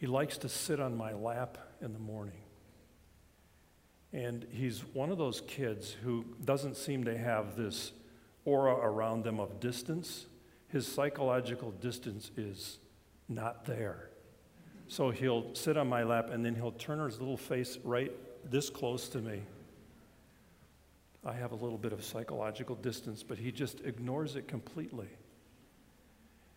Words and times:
He 0.00 0.06
likes 0.06 0.38
to 0.38 0.48
sit 0.48 0.80
on 0.80 0.96
my 0.96 1.12
lap 1.12 1.58
in 1.82 1.92
the 1.92 1.98
morning. 1.98 2.40
And 4.14 4.46
he's 4.50 4.80
one 4.94 5.10
of 5.10 5.18
those 5.18 5.42
kids 5.42 5.94
who 6.02 6.24
doesn't 6.42 6.78
seem 6.78 7.04
to 7.04 7.18
have 7.18 7.54
this 7.54 7.92
aura 8.46 8.76
around 8.76 9.24
them 9.24 9.38
of 9.38 9.60
distance. 9.60 10.24
His 10.68 10.88
psychological 10.88 11.72
distance 11.72 12.30
is 12.38 12.78
not 13.28 13.66
there. 13.66 14.08
So 14.88 15.10
he'll 15.10 15.54
sit 15.54 15.76
on 15.76 15.86
my 15.86 16.02
lap 16.02 16.30
and 16.30 16.42
then 16.42 16.54
he'll 16.54 16.72
turn 16.72 16.98
his 17.04 17.20
little 17.20 17.36
face 17.36 17.76
right 17.84 18.10
this 18.50 18.70
close 18.70 19.06
to 19.10 19.18
me. 19.18 19.42
I 21.26 21.34
have 21.34 21.52
a 21.52 21.56
little 21.56 21.76
bit 21.76 21.92
of 21.92 22.02
psychological 22.02 22.76
distance, 22.76 23.22
but 23.22 23.36
he 23.36 23.52
just 23.52 23.82
ignores 23.84 24.34
it 24.34 24.48
completely. 24.48 25.08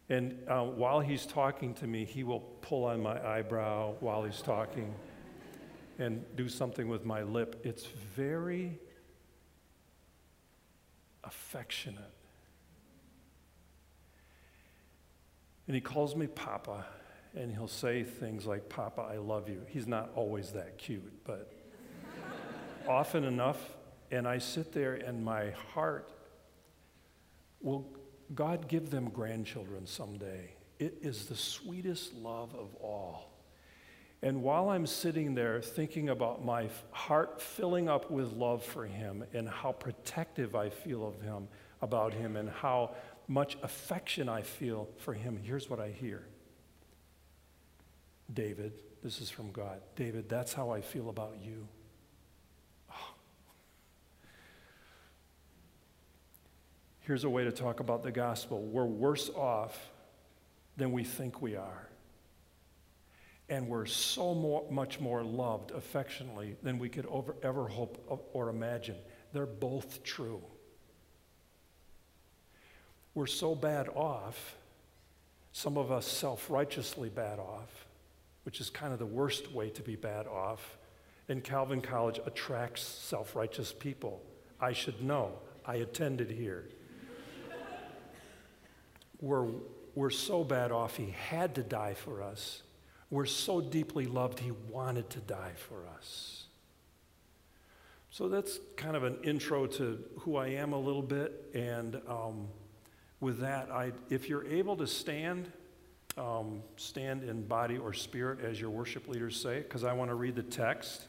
And 0.10 0.38
uh, 0.48 0.64
while 0.64 1.00
he's 1.00 1.26
talking 1.26 1.74
to 1.76 1.88
me, 1.88 2.06
he 2.06 2.24
will 2.24 2.42
pull 2.62 2.86
on 2.86 3.02
my 3.02 3.26
eyebrow 3.26 3.96
while 4.00 4.24
he's 4.24 4.42
talking 4.42 4.94
and 5.98 6.24
do 6.36 6.50
something 6.50 6.88
with 6.88 7.06
my 7.06 7.24
lip. 7.24 7.62
It's 7.64 7.86
very 7.86 8.80
affectionate. 11.24 12.12
And 15.68 15.76
he 15.76 15.82
calls 15.82 16.16
me 16.16 16.28
Papa, 16.28 16.86
and 17.36 17.52
he'll 17.52 17.68
say 17.68 18.04
things 18.04 18.46
like, 18.46 18.68
Papa, 18.68 19.02
I 19.02 19.18
love 19.18 19.48
you. 19.48 19.62
He's 19.70 19.88
not 19.88 20.12
always 20.16 20.52
that 20.52 20.78
cute, 20.78 21.24
but 21.24 21.54
often 22.90 23.24
enough, 23.24 23.76
and 24.12 24.28
I 24.28 24.40
sit 24.40 24.74
there 24.74 24.96
and 24.96 25.24
my 25.24 25.52
heart 25.74 26.12
will 27.62 27.88
God 28.34 28.68
give 28.68 28.90
them 28.90 29.10
grandchildren 29.10 29.86
someday. 29.86 30.54
It 30.80 30.98
is 31.02 31.26
the 31.26 31.36
sweetest 31.36 32.14
love 32.16 32.54
of 32.56 32.76
all. 32.76 33.30
And 34.22 34.42
while 34.42 34.70
I'm 34.70 34.88
sitting 34.88 35.36
there 35.36 35.62
thinking 35.62 36.10
about 36.10 36.46
my 36.46 36.70
heart 36.92 37.42
filling 37.42 37.90
up 37.90 38.10
with 38.10 38.32
love 38.32 38.64
for 38.64 38.86
him 38.86 39.26
and 39.34 39.50
how 39.50 39.74
protective 39.74 40.56
I 40.56 40.70
feel 40.70 41.06
of 41.06 41.22
him, 41.22 41.50
about 41.82 42.14
him, 42.14 42.38
and 42.38 42.50
how 42.50 42.92
much 43.28 43.58
affection 43.64 44.30
I 44.30 44.42
feel 44.42 44.88
for 44.98 45.14
him, 45.14 45.38
here's 45.44 45.70
what 45.70 45.80
I 45.80 45.90
hear 45.90 46.26
David, 48.34 48.72
this 49.04 49.20
is 49.20 49.30
from 49.30 49.52
God. 49.52 49.82
David, 49.98 50.30
that's 50.30 50.54
how 50.54 50.72
I 50.72 50.80
feel 50.80 51.10
about 51.10 51.36
you. 51.42 51.68
Here's 57.04 57.26
a 57.26 57.30
way 57.30 57.44
to 57.44 57.52
talk 57.52 57.82
about 57.82 58.02
the 58.02 58.12
gospel 58.12 58.62
we're 58.62 58.86
worse 58.86 59.30
off 59.30 59.92
than 60.78 60.94
we 60.94 61.04
think 61.04 61.42
we 61.42 61.58
are. 61.58 61.90
And 63.50 63.68
we're 63.68 63.86
so 63.86 64.34
more, 64.34 64.66
much 64.72 65.02
more 65.02 65.22
loved 65.22 65.72
affectionately 65.72 66.56
than 66.64 66.80
we 66.80 66.88
could 66.88 67.06
over, 67.08 67.36
ever 67.44 67.68
hope 67.68 68.30
or 68.32 68.50
imagine. 68.50 68.96
They're 69.34 69.46
both 69.46 70.02
true. 70.04 70.42
We're 73.14 73.28
so 73.28 73.54
bad 73.54 73.90
off, 73.90 74.56
some 75.52 75.78
of 75.78 75.92
us 75.92 76.08
self 76.08 76.50
righteously 76.50 77.10
bad 77.10 77.38
off, 77.38 77.86
which 78.44 78.62
is 78.62 78.70
kind 78.70 78.94
of 78.94 79.00
the 79.00 79.06
worst 79.06 79.52
way 79.52 79.70
to 79.72 79.82
be 79.82 79.98
bad 79.98 80.26
off. 80.26 80.78
And 81.28 81.44
Calvin 81.44 81.82
College 81.82 82.22
attracts 82.26 82.82
self 82.82 83.36
righteous 83.36 83.74
people. 83.74 84.24
I 84.62 84.72
should 84.72 85.04
know. 85.04 85.34
I 85.66 85.76
attended 85.76 86.32
here 86.32 86.70
we're, 89.24 89.48
we're 89.96 90.10
so 90.10 90.44
bad 90.44 90.72
off, 90.72 90.98
he 90.98 91.16
had 91.30 91.56
to 91.56 91.64
die 91.64 91.94
for 91.94 92.22
us. 92.22 92.62
We're 93.10 93.26
so 93.26 93.62
deeply 93.62 94.06
loved, 94.06 94.40
he 94.40 94.52
wanted 94.70 95.10
to 95.12 95.20
die 95.20 95.54
for 95.56 95.88
us. 95.96 96.44
So 98.12 98.28
that's 98.28 98.60
kind 98.76 98.98
of 98.98 99.04
an 99.06 99.18
intro 99.24 99.66
to 99.66 100.04
who 100.20 100.36
I 100.36 100.48
am 100.50 100.74
a 100.74 100.78
little 100.78 101.02
bit. 101.02 101.50
And 101.54 102.02
um, 102.08 102.48
with 103.22 103.40
that, 103.40 103.72
I, 103.72 103.94
if 104.10 104.28
you're 104.28 104.46
able 104.46 104.76
to 104.76 104.86
stand, 104.86 105.50
um, 106.18 106.62
stand 106.76 107.24
in 107.24 107.48
body 107.48 107.78
or 107.78 107.94
spirit, 107.94 108.42
as 108.42 108.60
your 108.60 108.72
worship 108.72 109.08
leaders 109.08 109.40
say, 109.40 109.60
because 109.60 109.86
I 109.86 109.94
want 109.94 110.12
to 110.12 110.16
read 110.16 110.36
the 110.36 110.44
text. 110.44 111.06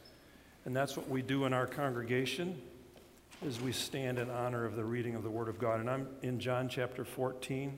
And 0.64 0.74
that's 0.74 0.96
what 0.96 1.08
we 1.08 1.20
do 1.20 1.46
in 1.46 1.52
our 1.52 1.66
congregation 1.66 2.62
as 3.46 3.60
we 3.60 3.72
stand 3.72 4.18
in 4.18 4.30
honor 4.30 4.64
of 4.64 4.76
the 4.76 4.84
reading 4.84 5.16
of 5.16 5.24
the 5.24 5.30
Word 5.30 5.48
of 5.48 5.58
God. 5.58 5.80
And 5.80 5.90
I'm 5.90 6.06
in 6.22 6.38
John 6.38 6.68
chapter 6.68 7.04
14 7.04 7.76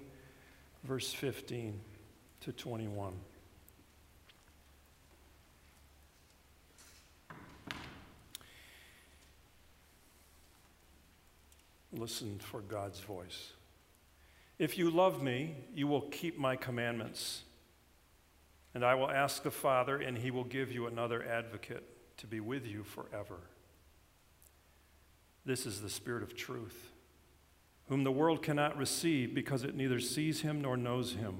verse 0.84 1.12
15 1.12 1.80
to 2.40 2.52
21. 2.52 3.12
Listen 11.92 12.38
for 12.38 12.60
God's 12.60 13.00
voice. 13.00 13.52
If 14.58 14.78
you 14.78 14.90
love 14.90 15.22
me, 15.22 15.56
you 15.74 15.86
will 15.86 16.02
keep 16.02 16.38
my 16.38 16.56
commandments. 16.56 17.42
And 18.74 18.84
I 18.84 18.94
will 18.94 19.10
ask 19.10 19.42
the 19.42 19.50
Father, 19.50 19.96
and 19.96 20.18
he 20.18 20.30
will 20.30 20.44
give 20.44 20.70
you 20.70 20.86
another 20.86 21.26
advocate 21.26 21.84
to 22.18 22.26
be 22.26 22.40
with 22.40 22.66
you 22.66 22.84
forever. 22.84 23.38
This 25.44 25.64
is 25.64 25.80
the 25.80 25.88
Spirit 25.88 26.22
of 26.22 26.36
truth 26.36 26.90
whom 27.88 28.04
the 28.04 28.12
world 28.12 28.42
cannot 28.42 28.76
receive 28.76 29.34
because 29.34 29.62
it 29.62 29.74
neither 29.74 30.00
sees 30.00 30.40
him 30.40 30.60
nor 30.60 30.76
knows 30.76 31.12
him. 31.14 31.38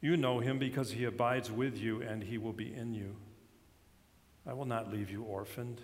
You 0.00 0.16
know 0.16 0.40
him 0.40 0.58
because 0.58 0.92
he 0.92 1.04
abides 1.04 1.50
with 1.50 1.78
you 1.78 2.02
and 2.02 2.22
he 2.22 2.38
will 2.38 2.52
be 2.52 2.72
in 2.72 2.94
you. 2.94 3.16
I 4.46 4.52
will 4.52 4.66
not 4.66 4.92
leave 4.92 5.10
you 5.10 5.22
orphaned. 5.22 5.80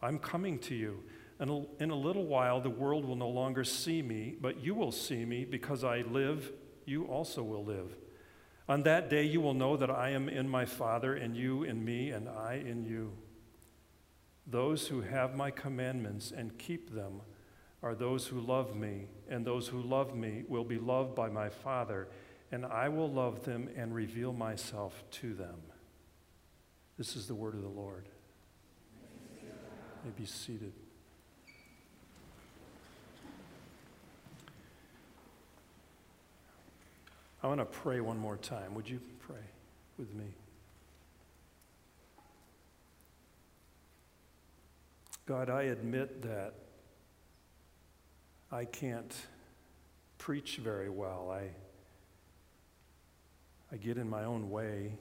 I'm 0.00 0.18
coming 0.18 0.58
to 0.60 0.74
you. 0.74 1.02
And 1.38 1.66
in 1.80 1.90
a 1.90 1.96
little 1.96 2.24
while, 2.24 2.60
the 2.60 2.70
world 2.70 3.04
will 3.04 3.16
no 3.16 3.28
longer 3.28 3.64
see 3.64 4.00
me, 4.02 4.36
but 4.40 4.62
you 4.62 4.74
will 4.74 4.92
see 4.92 5.24
me 5.24 5.44
because 5.44 5.82
I 5.82 6.02
live, 6.02 6.52
you 6.84 7.04
also 7.04 7.42
will 7.42 7.64
live. 7.64 7.96
On 8.68 8.84
that 8.84 9.10
day, 9.10 9.24
you 9.24 9.40
will 9.40 9.54
know 9.54 9.76
that 9.76 9.90
I 9.90 10.10
am 10.10 10.28
in 10.28 10.48
my 10.48 10.64
Father, 10.64 11.14
and 11.14 11.36
you 11.36 11.64
in 11.64 11.84
me, 11.84 12.10
and 12.10 12.28
I 12.28 12.62
in 12.64 12.84
you. 12.84 13.12
Those 14.46 14.86
who 14.86 15.00
have 15.00 15.36
my 15.36 15.50
commandments 15.50 16.32
and 16.36 16.56
keep 16.58 16.94
them, 16.94 17.22
are 17.82 17.94
those 17.94 18.26
who 18.26 18.40
love 18.40 18.76
me, 18.76 19.06
and 19.28 19.44
those 19.44 19.66
who 19.66 19.80
love 19.80 20.14
me 20.14 20.44
will 20.48 20.64
be 20.64 20.78
loved 20.78 21.14
by 21.14 21.28
my 21.28 21.48
Father, 21.48 22.08
and 22.52 22.64
I 22.64 22.88
will 22.88 23.10
love 23.10 23.44
them 23.44 23.68
and 23.76 23.94
reveal 23.94 24.32
myself 24.32 25.02
to 25.12 25.34
them. 25.34 25.56
This 26.96 27.16
is 27.16 27.26
the 27.26 27.34
word 27.34 27.54
of 27.54 27.62
the 27.62 27.68
Lord. 27.68 28.08
May 30.04 30.10
be 30.16 30.26
seated. 30.26 30.72
I 37.42 37.48
want 37.48 37.58
to 37.58 37.64
pray 37.64 38.00
one 38.00 38.18
more 38.18 38.36
time. 38.36 38.74
Would 38.74 38.88
you 38.88 39.00
pray 39.26 39.42
with 39.98 40.14
me? 40.14 40.26
God, 45.26 45.50
I 45.50 45.62
admit 45.62 46.22
that 46.22 46.54
I 48.52 48.66
can't 48.66 49.14
preach 50.18 50.58
very 50.58 50.90
well. 50.90 51.30
I, 51.32 51.48
I 53.72 53.78
get 53.78 53.96
in 53.96 54.08
my 54.10 54.24
own 54.24 54.50
way. 54.50 54.92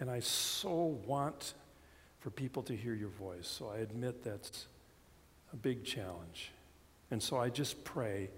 And 0.00 0.10
I 0.10 0.18
so 0.18 0.98
want 1.06 1.54
for 2.18 2.30
people 2.30 2.64
to 2.64 2.76
hear 2.76 2.94
your 2.94 3.10
voice. 3.10 3.46
So 3.46 3.70
I 3.72 3.78
admit 3.78 4.24
that's 4.24 4.66
a 5.52 5.56
big 5.56 5.84
challenge. 5.84 6.50
And 7.12 7.22
so 7.22 7.36
I 7.36 7.50
just 7.50 7.84
pray 7.84 8.30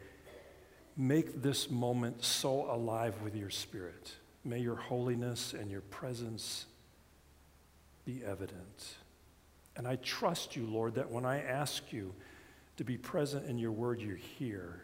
make 0.97 1.43
this 1.43 1.71
moment 1.71 2.23
so 2.23 2.71
alive 2.71 3.21
with 3.23 3.35
your 3.35 3.51
spirit. 3.51 4.13
May 4.45 4.61
your 4.61 4.77
holiness 4.77 5.55
and 5.55 5.71
your 5.71 5.81
presence 5.81 6.67
be 8.05 8.23
evident. 8.25 8.95
And 9.77 9.89
I 9.89 9.97
trust 9.97 10.55
you, 10.55 10.67
Lord, 10.67 10.95
that 10.95 11.11
when 11.11 11.25
I 11.25 11.43
ask 11.43 11.93
you, 11.93 12.15
to 12.77 12.85
be 12.85 12.97
present 12.97 13.47
in 13.47 13.59
your 13.59 13.73
word, 13.73 14.01
you're 14.01 14.17
here. 14.17 14.83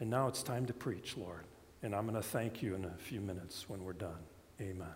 And 0.00 0.10
now 0.10 0.28
it's 0.28 0.42
time 0.42 0.66
to 0.66 0.72
preach, 0.72 1.16
Lord. 1.16 1.44
And 1.82 1.94
I'm 1.94 2.02
going 2.02 2.20
to 2.20 2.26
thank 2.26 2.62
you 2.62 2.74
in 2.74 2.84
a 2.84 2.94
few 2.98 3.20
minutes 3.20 3.68
when 3.68 3.84
we're 3.84 3.92
done. 3.92 4.18
Amen. 4.60 4.88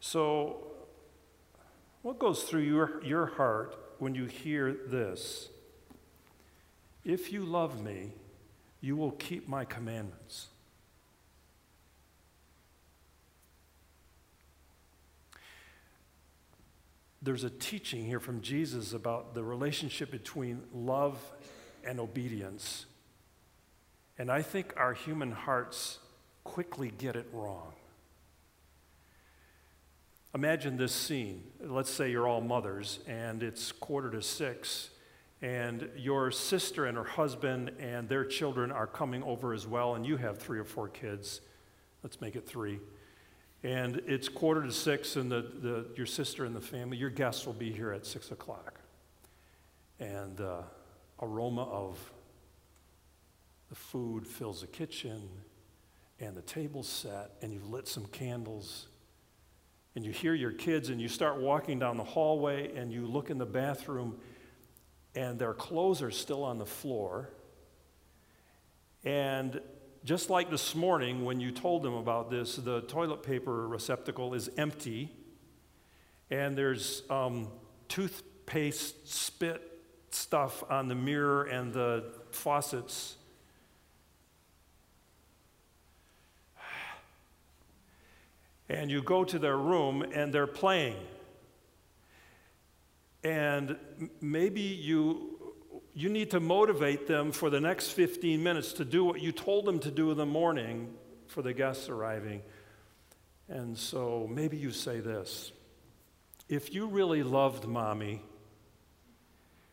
So, 0.00 0.72
what 2.02 2.18
goes 2.18 2.42
through 2.42 2.62
your, 2.62 3.02
your 3.04 3.26
heart 3.26 3.76
when 3.98 4.14
you 4.14 4.26
hear 4.26 4.72
this? 4.72 5.48
If 7.04 7.32
you 7.32 7.44
love 7.44 7.82
me, 7.82 8.12
you 8.80 8.96
will 8.96 9.12
keep 9.12 9.48
my 9.48 9.64
commandments. 9.64 10.48
There's 17.22 17.44
a 17.44 17.50
teaching 17.50 18.04
here 18.04 18.20
from 18.20 18.40
Jesus 18.40 18.92
about 18.92 19.34
the 19.34 19.44
relationship 19.44 20.10
between 20.10 20.60
love 20.74 21.18
and 21.84 22.00
obedience. 22.00 22.86
And 24.18 24.30
I 24.30 24.42
think 24.42 24.74
our 24.76 24.92
human 24.92 25.30
hearts 25.30 25.98
quickly 26.42 26.92
get 26.98 27.14
it 27.14 27.28
wrong. 27.32 27.72
Imagine 30.34 30.76
this 30.76 30.92
scene. 30.92 31.44
Let's 31.60 31.90
say 31.90 32.10
you're 32.10 32.26
all 32.26 32.40
mothers 32.40 32.98
and 33.06 33.42
it's 33.42 33.70
quarter 33.70 34.10
to 34.10 34.22
six, 34.22 34.90
and 35.42 35.88
your 35.96 36.30
sister 36.30 36.86
and 36.86 36.96
her 36.96 37.04
husband 37.04 37.72
and 37.78 38.08
their 38.08 38.24
children 38.24 38.72
are 38.72 38.86
coming 38.86 39.22
over 39.22 39.52
as 39.52 39.66
well, 39.66 39.94
and 39.94 40.06
you 40.06 40.16
have 40.16 40.38
three 40.38 40.58
or 40.58 40.64
four 40.64 40.88
kids. 40.88 41.40
Let's 42.02 42.20
make 42.20 42.34
it 42.34 42.46
three. 42.46 42.80
And 43.62 44.02
it's 44.06 44.28
quarter 44.28 44.64
to 44.64 44.72
six, 44.72 45.16
and 45.16 45.30
the, 45.30 45.42
the, 45.60 45.86
your 45.96 46.06
sister 46.06 46.44
and 46.44 46.54
the 46.54 46.60
family, 46.60 46.96
your 46.96 47.10
guests 47.10 47.46
will 47.46 47.52
be 47.52 47.72
here 47.72 47.92
at 47.92 48.04
six 48.04 48.30
o'clock. 48.30 48.80
And 50.00 50.40
uh, 50.40 50.62
aroma 51.20 51.62
of 51.62 51.98
the 53.68 53.76
food 53.76 54.26
fills 54.26 54.62
the 54.62 54.66
kitchen, 54.66 55.28
and 56.18 56.36
the 56.36 56.42
table's 56.42 56.88
set, 56.88 57.32
and 57.40 57.52
you've 57.52 57.68
lit 57.68 57.86
some 57.86 58.06
candles 58.06 58.88
and 59.94 60.04
you 60.04 60.10
hear 60.10 60.34
your 60.34 60.52
kids 60.52 60.88
and 60.88 61.00
you 61.00 61.08
start 61.08 61.38
walking 61.38 61.78
down 61.78 61.96
the 61.96 62.04
hallway 62.04 62.74
and 62.76 62.92
you 62.92 63.06
look 63.06 63.30
in 63.30 63.38
the 63.38 63.46
bathroom 63.46 64.18
and 65.14 65.38
their 65.38 65.52
clothes 65.52 66.00
are 66.00 66.10
still 66.10 66.42
on 66.42 66.56
the 66.58 66.66
floor. 66.66 67.28
And 69.04 69.60
just 70.04 70.30
like 70.30 70.50
this 70.50 70.74
morning 70.74 71.24
when 71.24 71.40
you 71.40 71.50
told 71.50 71.82
them 71.82 71.94
about 71.94 72.30
this, 72.30 72.56
the 72.56 72.82
toilet 72.82 73.22
paper 73.22 73.68
receptacle 73.68 74.34
is 74.34 74.50
empty 74.56 75.10
and 76.30 76.56
there's 76.56 77.02
um, 77.10 77.48
toothpaste 77.88 79.08
spit 79.08 79.62
stuff 80.10 80.64
on 80.70 80.88
the 80.88 80.94
mirror 80.94 81.44
and 81.44 81.72
the 81.72 82.04
faucets 82.32 83.16
and 88.72 88.90
you 88.90 89.02
go 89.02 89.22
to 89.22 89.38
their 89.38 89.56
room 89.56 90.02
and 90.14 90.32
they're 90.32 90.46
playing. 90.46 90.96
And 93.22 93.76
maybe 94.20 94.62
you, 94.62 95.31
you 95.94 96.08
need 96.08 96.30
to 96.30 96.40
motivate 96.40 97.06
them 97.06 97.32
for 97.32 97.50
the 97.50 97.60
next 97.60 97.90
15 97.90 98.42
minutes 98.42 98.72
to 98.74 98.84
do 98.84 99.04
what 99.04 99.20
you 99.20 99.32
told 99.32 99.66
them 99.66 99.78
to 99.80 99.90
do 99.90 100.10
in 100.10 100.16
the 100.16 100.26
morning 100.26 100.94
for 101.26 101.42
the 101.42 101.52
guests 101.52 101.88
arriving. 101.88 102.42
And 103.48 103.76
so 103.76 104.28
maybe 104.30 104.56
you 104.56 104.70
say 104.70 105.00
this 105.00 105.52
If 106.48 106.74
you 106.74 106.86
really 106.86 107.22
loved 107.22 107.66
mommy, 107.66 108.22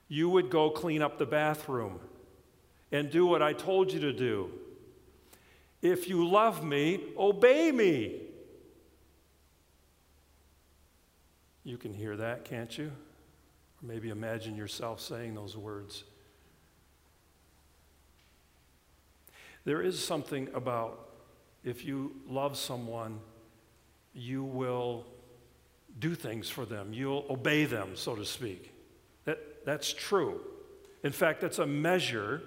you 0.07 0.29
would 0.29 0.49
go 0.49 0.69
clean 0.69 1.01
up 1.01 1.17
the 1.17 1.25
bathroom 1.25 1.99
and 2.91 3.09
do 3.09 3.25
what 3.25 3.41
I 3.41 3.53
told 3.53 3.93
you 3.93 3.99
to 4.01 4.11
do. 4.11 4.51
If 5.81 6.09
you 6.09 6.27
love 6.27 6.63
me, 6.63 6.99
obey 7.17 7.71
me. 7.71 8.23
You 11.63 11.77
can 11.77 11.93
hear 11.93 12.17
that, 12.17 12.43
can't 12.45 12.75
you? 12.77 12.91
Or 13.81 13.87
maybe 13.87 14.09
imagine 14.09 14.55
yourself 14.55 14.99
saying 14.99 15.35
those 15.35 15.55
words. 15.55 16.03
There 19.65 19.81
is 19.81 20.03
something 20.03 20.49
about 20.53 21.09
if 21.63 21.85
you 21.85 22.15
love 22.27 22.57
someone, 22.57 23.19
you 24.13 24.43
will 24.43 25.05
do 25.99 26.15
things 26.15 26.49
for 26.49 26.65
them, 26.65 26.93
you'll 26.93 27.25
obey 27.29 27.65
them, 27.65 27.95
so 27.95 28.15
to 28.15 28.25
speak. 28.25 28.73
That, 29.25 29.65
that's 29.65 29.91
true. 29.91 30.39
In 31.03 31.11
fact, 31.11 31.41
that's 31.41 31.59
a 31.59 31.65
measure, 31.65 32.41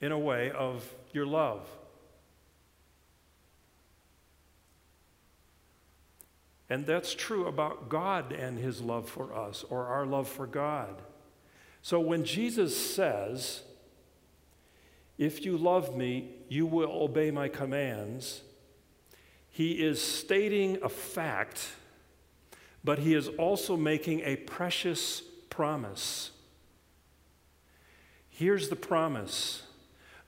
in 0.00 0.12
a 0.12 0.18
way, 0.18 0.50
of 0.50 0.84
your 1.12 1.26
love. 1.26 1.68
And 6.70 6.86
that's 6.86 7.14
true 7.14 7.46
about 7.46 7.88
God 7.88 8.32
and 8.32 8.58
his 8.58 8.80
love 8.80 9.08
for 9.08 9.34
us 9.34 9.64
or 9.70 9.86
our 9.86 10.04
love 10.04 10.28
for 10.28 10.46
God. 10.46 11.02
So 11.80 11.98
when 11.98 12.24
Jesus 12.24 12.76
says, 12.76 13.62
If 15.16 15.44
you 15.44 15.56
love 15.56 15.96
me, 15.96 16.30
you 16.48 16.66
will 16.66 16.90
obey 16.90 17.30
my 17.30 17.48
commands, 17.48 18.42
he 19.48 19.72
is 19.72 20.00
stating 20.00 20.78
a 20.82 20.88
fact, 20.88 21.72
but 22.84 22.98
he 22.98 23.14
is 23.14 23.28
also 23.28 23.76
making 23.76 24.20
a 24.20 24.36
precious 24.36 25.22
promise. 25.50 26.30
Here's 28.28 28.68
the 28.68 28.76
promise 28.76 29.62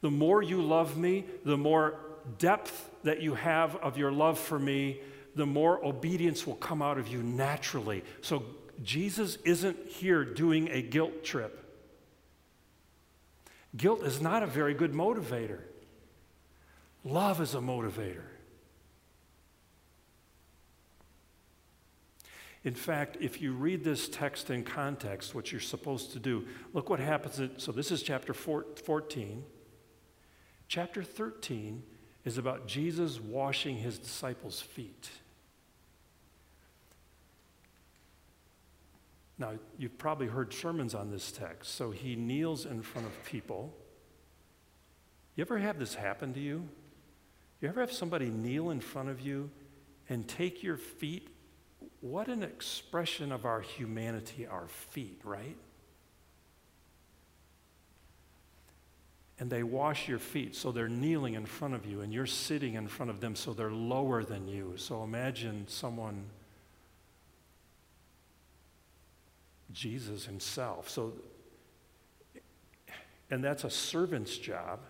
the 0.01 0.11
more 0.11 0.43
you 0.43 0.63
love 0.63 0.97
me, 0.97 1.27
the 1.45 1.59
more 1.59 1.97
depth 2.39 2.91
that 3.03 3.21
you 3.21 3.35
have 3.35 3.77
of 3.77 3.99
your 3.99 4.11
love 4.11 4.39
for 4.39 4.59
me, 4.59 5.01
the 5.35 5.47
more 5.47 5.85
obedience 5.85 6.47
will 6.47 6.57
come 6.57 6.83
out 6.83 6.99
of 6.99 7.09
you 7.09 7.23
naturally. 7.23 8.05
So 8.21 8.45
Jesus 8.83 9.37
isn't 9.45 9.89
here 9.89 10.25
doing 10.25 10.69
a 10.71 10.83
guilt 10.83 11.25
trip. 11.25 11.57
Guilt 13.77 14.03
is 14.03 14.21
not 14.21 14.43
a 14.43 14.47
very 14.47 14.75
good 14.75 14.93
motivator. 14.93 15.61
Love 17.05 17.41
is 17.41 17.55
a 17.55 17.59
motivator. 17.59 18.25
In 22.63 22.75
fact, 22.75 23.17
if 23.21 23.41
you 23.41 23.53
read 23.53 23.85
this 23.85 24.09
text 24.09 24.51
in 24.51 24.65
context, 24.65 25.35
what 25.35 25.51
you're 25.51 25.63
supposed 25.63 26.13
to 26.13 26.19
do, 26.19 26.47
look 26.75 26.91
what 26.91 27.01
happens. 27.01 27.41
So, 27.57 27.73
this 27.73 27.91
is 27.91 28.03
chapter 28.03 28.35
14. 28.35 29.45
Chapter 30.69 31.03
13 31.03 31.83
is 32.25 32.39
about 32.39 32.67
Jesus 32.67 33.21
washing 33.21 33.77
his 33.77 33.99
disciples' 33.99 34.61
feet. 34.61 35.11
Now, 39.39 39.53
you've 39.79 39.97
probably 39.97 40.27
heard 40.27 40.53
sermons 40.53 40.95
on 40.95 41.11
this 41.11 41.33
text. 41.33 41.75
So 41.75 41.91
he 41.91 42.15
kneels 42.15 42.67
in 42.67 42.83
front 42.83 43.07
of 43.07 43.25
people. 43.25 43.75
You 45.35 45.43
ever 45.43 45.59
have 45.59 45.79
this 45.79 45.95
happen 45.95 46.35
to 46.35 46.41
you? 46.41 46.69
You 47.63 47.69
ever 47.69 47.81
have 47.81 47.93
somebody 47.93 48.29
kneel 48.29 48.71
in 48.71 48.81
front 48.81 49.09
of 49.09 49.21
you 49.21 49.51
and 50.11 50.29
take 50.29 50.63
your 50.63 50.77
feet? 50.77 51.29
What 52.03 52.29
an 52.29 52.43
expression 52.43 53.33
of 53.33 53.47
our 53.47 53.63
humanity, 53.63 54.47
our 54.47 54.69
feet, 54.69 55.21
right? 55.25 55.57
And 59.41 59.51
they 59.51 59.63
wash 59.63 60.07
your 60.07 60.19
feet, 60.19 60.55
so 60.55 60.71
they're 60.71 60.87
kneeling 60.87 61.35
in 61.35 61.47
front 61.47 61.75
of 61.75 61.87
you, 61.87 62.03
and 62.03 62.13
you're 62.13 62.27
sitting 62.27 62.75
in 62.75 62.87
front 62.87 63.11
of 63.11 63.21
them, 63.21 63.35
so 63.35 63.55
they're 63.55 63.73
lower 63.73 64.23
than 64.23 64.47
you. 64.47 64.75
So 64.77 65.03
imagine 65.03 65.65
someone 65.67 66.27
Jesus 69.73 70.27
himself. 70.27 70.91
So, 70.91 71.15
and 73.31 73.43
that's 73.43 73.65
a 73.65 73.71
servant's 73.71 74.37
job. 74.37 74.81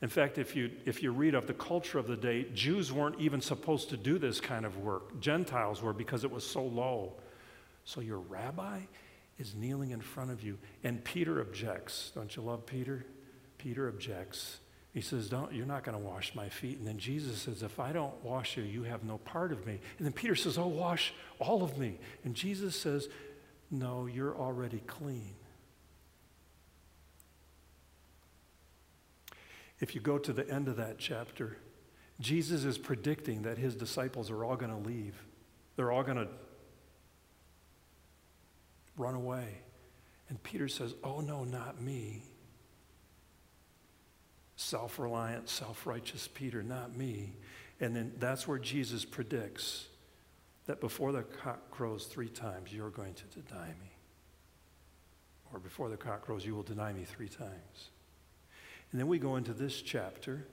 In 0.00 0.08
fact, 0.08 0.38
if 0.38 0.54
you, 0.54 0.70
if 0.84 1.02
you 1.02 1.10
read 1.10 1.34
of 1.34 1.48
the 1.48 1.54
culture 1.54 1.98
of 1.98 2.06
the 2.06 2.16
day, 2.16 2.46
Jews 2.54 2.92
weren't 2.92 3.18
even 3.18 3.40
supposed 3.40 3.90
to 3.90 3.96
do 3.96 4.18
this 4.18 4.40
kind 4.40 4.64
of 4.64 4.78
work. 4.78 5.18
Gentiles 5.20 5.82
were 5.82 5.92
because 5.92 6.22
it 6.22 6.30
was 6.30 6.46
so 6.46 6.62
low. 6.62 7.14
So 7.84 8.00
your 8.00 8.20
rabbi 8.20 8.82
is 9.38 9.56
kneeling 9.56 9.90
in 9.90 10.00
front 10.00 10.30
of 10.30 10.44
you. 10.44 10.58
And 10.84 11.02
Peter 11.02 11.40
objects. 11.40 12.12
Don't 12.14 12.36
you 12.36 12.42
love 12.42 12.64
Peter? 12.64 13.04
Peter 13.58 13.88
objects. 13.88 14.58
He 14.94 15.00
says, 15.00 15.28
don't, 15.28 15.52
You're 15.52 15.66
not 15.66 15.84
going 15.84 15.96
to 15.96 16.02
wash 16.02 16.34
my 16.34 16.48
feet. 16.48 16.78
And 16.78 16.86
then 16.86 16.98
Jesus 16.98 17.42
says, 17.42 17.62
If 17.62 17.78
I 17.78 17.92
don't 17.92 18.24
wash 18.24 18.56
you, 18.56 18.62
you 18.62 18.84
have 18.84 19.04
no 19.04 19.18
part 19.18 19.52
of 19.52 19.66
me. 19.66 19.78
And 19.98 20.06
then 20.06 20.12
Peter 20.12 20.34
says, 20.34 20.56
Oh, 20.56 20.66
wash 20.66 21.12
all 21.38 21.62
of 21.62 21.76
me. 21.76 21.98
And 22.24 22.34
Jesus 22.34 22.74
says, 22.74 23.08
no, 23.70 24.06
you're 24.06 24.36
already 24.36 24.82
clean. 24.86 25.34
If 29.80 29.94
you 29.94 30.00
go 30.00 30.18
to 30.18 30.32
the 30.32 30.48
end 30.50 30.68
of 30.68 30.76
that 30.76 30.98
chapter, 30.98 31.56
Jesus 32.18 32.64
is 32.64 32.78
predicting 32.78 33.42
that 33.42 33.58
his 33.58 33.76
disciples 33.76 34.30
are 34.30 34.44
all 34.44 34.56
going 34.56 34.72
to 34.72 34.88
leave. 34.88 35.14
They're 35.76 35.92
all 35.92 36.02
going 36.02 36.16
to 36.16 36.28
run 38.96 39.14
away. 39.14 39.58
And 40.28 40.42
Peter 40.42 40.66
says, 40.66 40.94
Oh, 41.04 41.20
no, 41.20 41.44
not 41.44 41.80
me. 41.80 42.22
Self 44.60 44.98
reliant, 44.98 45.48
self 45.48 45.86
righteous 45.86 46.28
Peter, 46.34 46.64
not 46.64 46.96
me. 46.96 47.32
And 47.78 47.94
then 47.94 48.12
that's 48.18 48.48
where 48.48 48.58
Jesus 48.58 49.04
predicts 49.04 49.86
that 50.66 50.80
before 50.80 51.12
the 51.12 51.22
cock 51.22 51.70
crows 51.70 52.06
three 52.06 52.28
times, 52.28 52.72
you're 52.72 52.90
going 52.90 53.14
to 53.14 53.40
deny 53.40 53.68
me. 53.68 53.92
Or 55.52 55.60
before 55.60 55.88
the 55.88 55.96
cock 55.96 56.22
crows, 56.22 56.44
you 56.44 56.56
will 56.56 56.64
deny 56.64 56.92
me 56.92 57.04
three 57.04 57.28
times. 57.28 57.90
And 58.90 58.98
then 59.00 59.06
we 59.06 59.20
go 59.20 59.36
into 59.36 59.52
this 59.52 59.80
chapter. 59.80 60.44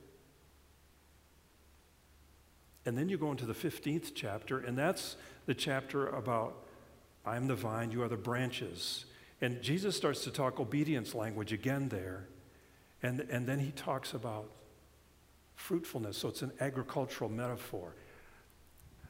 And 2.85 2.95
then 2.95 3.09
you 3.09 3.17
go 3.17 3.31
into 3.31 3.47
the 3.47 3.55
15th 3.55 4.11
chapter, 4.13 4.59
and 4.59 4.77
that's 4.77 5.15
the 5.47 5.55
chapter 5.55 6.09
about 6.09 6.63
I'm 7.25 7.47
the 7.47 7.55
vine, 7.55 7.89
you 7.89 8.03
are 8.03 8.07
the 8.07 8.17
branches. 8.17 9.05
And 9.41 9.63
Jesus 9.63 9.97
starts 9.97 10.23
to 10.25 10.31
talk 10.31 10.59
obedience 10.59 11.15
language 11.15 11.51
again 11.51 11.89
there. 11.89 12.27
And, 13.05 13.19
and 13.29 13.45
then 13.45 13.59
he 13.59 13.69
talks 13.69 14.15
about 14.15 14.49
fruitfulness. 15.53 16.17
So 16.17 16.27
it's 16.27 16.41
an 16.41 16.51
agricultural 16.59 17.29
metaphor. 17.29 17.93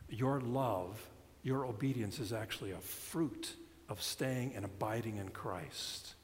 Your 0.10 0.42
love, 0.42 1.02
your 1.44 1.66
obedience 1.66 2.20
is 2.20 2.34
actually 2.34 2.72
a 2.72 2.80
fruit 2.80 3.54
of 3.88 4.02
staying 4.02 4.54
and 4.54 4.66
abiding 4.66 5.16
in 5.16 5.30
Christ. 5.30 6.16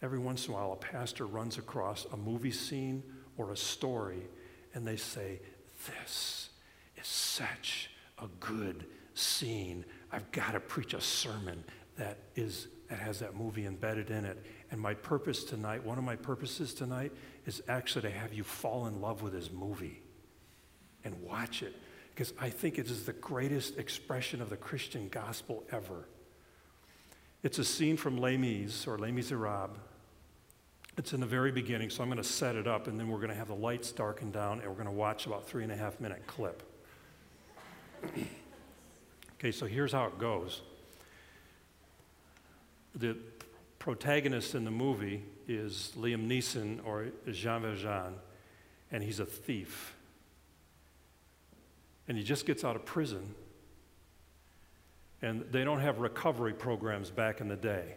Every 0.00 0.20
once 0.20 0.46
in 0.46 0.52
a 0.52 0.56
while, 0.56 0.72
a 0.74 0.76
pastor 0.76 1.26
runs 1.26 1.58
across 1.58 2.06
a 2.12 2.16
movie 2.16 2.52
scene 2.52 3.02
or 3.36 3.50
a 3.50 3.56
story, 3.56 4.22
and 4.74 4.86
they 4.86 4.96
say, 4.96 5.40
This 5.86 6.50
is 6.96 7.06
such 7.08 7.90
a 8.20 8.28
good 8.38 8.86
scene. 9.14 9.84
I've 10.12 10.30
got 10.30 10.52
to 10.52 10.60
preach 10.60 10.94
a 10.94 11.00
sermon 11.00 11.64
that 11.96 12.18
is 12.34 12.68
that 12.92 12.98
has 12.98 13.20
that 13.20 13.34
movie 13.34 13.64
embedded 13.64 14.10
in 14.10 14.26
it. 14.26 14.36
And 14.70 14.78
my 14.78 14.92
purpose 14.92 15.44
tonight, 15.44 15.82
one 15.82 15.96
of 15.96 16.04
my 16.04 16.16
purposes 16.16 16.74
tonight, 16.74 17.10
is 17.46 17.62
actually 17.66 18.02
to 18.02 18.10
have 18.10 18.34
you 18.34 18.44
fall 18.44 18.86
in 18.86 19.00
love 19.00 19.22
with 19.22 19.32
his 19.32 19.50
movie 19.50 20.02
and 21.02 21.22
watch 21.22 21.62
it. 21.62 21.74
Because 22.14 22.34
I 22.38 22.50
think 22.50 22.78
it 22.78 22.90
is 22.90 23.06
the 23.06 23.14
greatest 23.14 23.78
expression 23.78 24.42
of 24.42 24.50
the 24.50 24.58
Christian 24.58 25.08
gospel 25.08 25.64
ever. 25.72 26.06
It's 27.42 27.58
a 27.58 27.64
scene 27.64 27.96
from 27.96 28.18
Les 28.18 28.86
or 28.86 28.98
Les 28.98 29.10
Miserables. 29.10 29.78
It's 30.98 31.14
in 31.14 31.20
the 31.20 31.26
very 31.26 31.50
beginning, 31.50 31.88
so 31.88 32.02
I'm 32.02 32.10
going 32.10 32.18
to 32.18 32.24
set 32.24 32.54
it 32.54 32.66
up, 32.66 32.86
and 32.86 33.00
then 33.00 33.08
we're 33.08 33.16
going 33.16 33.30
to 33.30 33.34
have 33.34 33.48
the 33.48 33.54
lights 33.54 33.90
darkened 33.90 34.34
down, 34.34 34.60
and 34.60 34.68
we're 34.68 34.74
going 34.74 34.84
to 34.84 34.92
watch 34.92 35.24
about 35.24 35.48
three 35.48 35.62
and 35.62 35.72
a 35.72 35.76
half 35.76 35.98
minute 35.98 36.26
clip. 36.26 36.62
okay, 39.38 39.50
so 39.50 39.64
here's 39.64 39.92
how 39.92 40.04
it 40.04 40.18
goes 40.18 40.60
the 42.94 43.16
protagonist 43.78 44.54
in 44.54 44.64
the 44.64 44.70
movie 44.70 45.24
is 45.48 45.92
Liam 45.96 46.28
Neeson 46.28 46.84
or 46.84 47.08
Jean 47.30 47.62
Valjean, 47.62 48.14
and 48.90 49.02
he's 49.02 49.20
a 49.20 49.26
thief. 49.26 49.94
And 52.06 52.16
he 52.16 52.24
just 52.24 52.46
gets 52.46 52.64
out 52.64 52.76
of 52.76 52.84
prison. 52.84 53.34
And 55.20 55.44
they 55.50 55.64
don't 55.64 55.80
have 55.80 55.98
recovery 55.98 56.52
programs 56.52 57.10
back 57.10 57.40
in 57.40 57.48
the 57.48 57.56
day. 57.56 57.96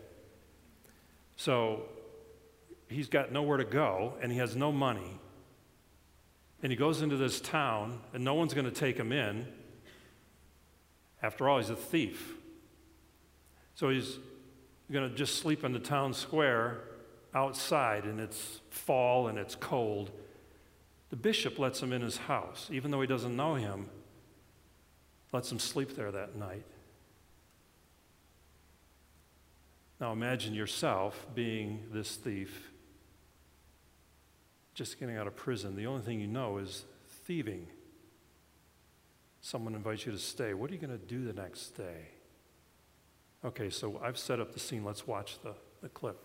So 1.38 1.84
he's 2.88 3.10
got 3.10 3.32
nowhere 3.32 3.58
to 3.58 3.66
go, 3.66 4.14
and 4.22 4.32
he 4.32 4.38
has 4.38 4.56
no 4.56 4.72
money. 4.72 5.20
And 6.64 6.72
he 6.72 6.75
goes 6.75 7.02
into 7.02 7.18
this 7.18 7.42
town, 7.42 8.00
and 8.14 8.24
no 8.24 8.36
one's 8.36 8.54
going 8.54 8.66
to 8.66 8.72
take 8.72 8.98
him 8.98 9.12
in. 9.12 9.48
After 11.22 11.50
all, 11.50 11.58
he's 11.58 11.70
a 11.70 11.75
thief. 11.75 12.36
So 13.75 13.90
he's 13.90 14.18
going 14.92 15.10
to 15.10 15.15
just 15.15 15.38
sleep 15.39 15.63
in 15.63 15.72
the 15.72 15.80
town 15.80 16.13
square 16.13 16.82
outside, 17.34 18.06
and 18.06 18.20
it's 18.20 18.62
fall 18.70 19.27
and 19.27 19.38
it's 19.38 19.56
cold. 19.56 20.12
The 21.10 21.15
bishop 21.15 21.60
lets 21.60 21.82
him 21.82 21.92
in 21.92 22.01
his 22.01 22.18
house, 22.18 22.70
even 22.72 22.92
though 22.92 23.01
he 23.01 23.08
doesn't 23.08 23.36
know 23.36 23.56
him, 23.56 23.89
lets 25.32 25.51
him 25.51 25.60
sleep 25.60 25.96
there 25.96 26.12
that 26.12 26.36
night. 26.36 26.65
Now 30.00 30.12
imagine 30.12 30.54
yourself 30.54 31.25
being 31.34 31.84
this 31.92 32.15
thief, 32.15 32.72
just 34.74 35.00
getting 35.00 35.15
out 35.15 35.25
of 35.25 35.36
prison. 35.36 35.75
The 35.75 35.88
only 35.88 36.01
thing 36.01 36.20
you 36.20 36.27
know 36.27 36.58
is 36.58 36.84
thieving. 37.25 37.68
Someone 39.42 39.74
invites 39.75 40.06
you 40.06 40.12
to 40.12 40.18
stay. 40.18 40.54
What 40.54 40.70
are 40.70 40.74
you 40.74 40.80
going 40.80 40.98
to 40.98 41.06
do 41.06 41.24
the 41.24 41.34
next 41.34 41.77
day? 41.77 42.10
Okay, 43.46 43.70
so 43.70 44.02
I've 44.04 44.18
set 44.18 44.40
up 44.40 44.54
the 44.54 44.60
scene. 44.60 44.84
Let's 44.84 45.06
watch 45.06 45.38
the, 45.44 45.54
the 45.82 45.90
clip. 45.90 46.18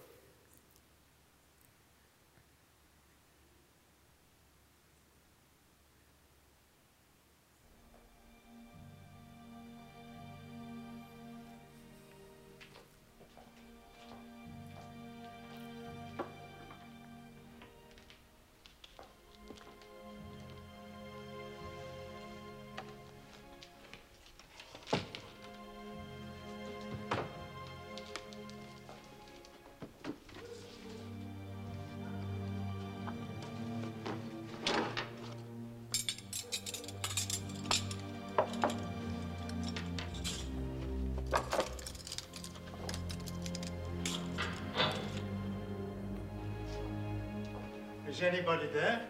Anybody 48.23 48.67
there? 48.73 49.10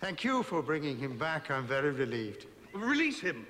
Thank 0.00 0.24
you 0.24 0.42
for 0.42 0.62
bringing 0.62 0.98
him 0.98 1.18
back. 1.18 1.50
I'm 1.50 1.66
very 1.66 1.90
relieved. 1.90 2.46
Release 2.72 3.20
him. 3.20 3.46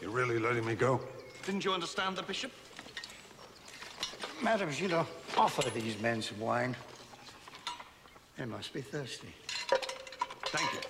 You're 0.00 0.10
really 0.10 0.38
letting 0.38 0.64
me 0.64 0.74
go? 0.74 1.00
Didn't 1.44 1.64
you 1.64 1.72
understand 1.72 2.16
the 2.16 2.22
bishop? 2.22 2.50
Madame 4.42 4.70
Gillot, 4.70 5.06
offer 5.36 5.68
these 5.70 6.00
men 6.00 6.22
some 6.22 6.40
wine. 6.40 6.74
They 8.38 8.46
must 8.46 8.72
be 8.72 8.80
thirsty. 8.80 9.34
Thank 10.46 10.72
you. 10.72 10.89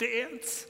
Dance. 0.00 0.66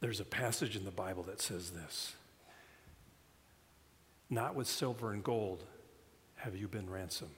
There's 0.00 0.20
a 0.20 0.24
passage 0.24 0.76
in 0.76 0.84
the 0.84 0.90
Bible 0.90 1.22
that 1.24 1.40
says 1.40 1.70
this 1.70 2.12
Not 4.28 4.54
with 4.54 4.66
silver 4.66 5.12
and 5.12 5.24
gold 5.24 5.64
have 6.36 6.56
you 6.56 6.68
been 6.68 6.90
ransomed, 6.90 7.30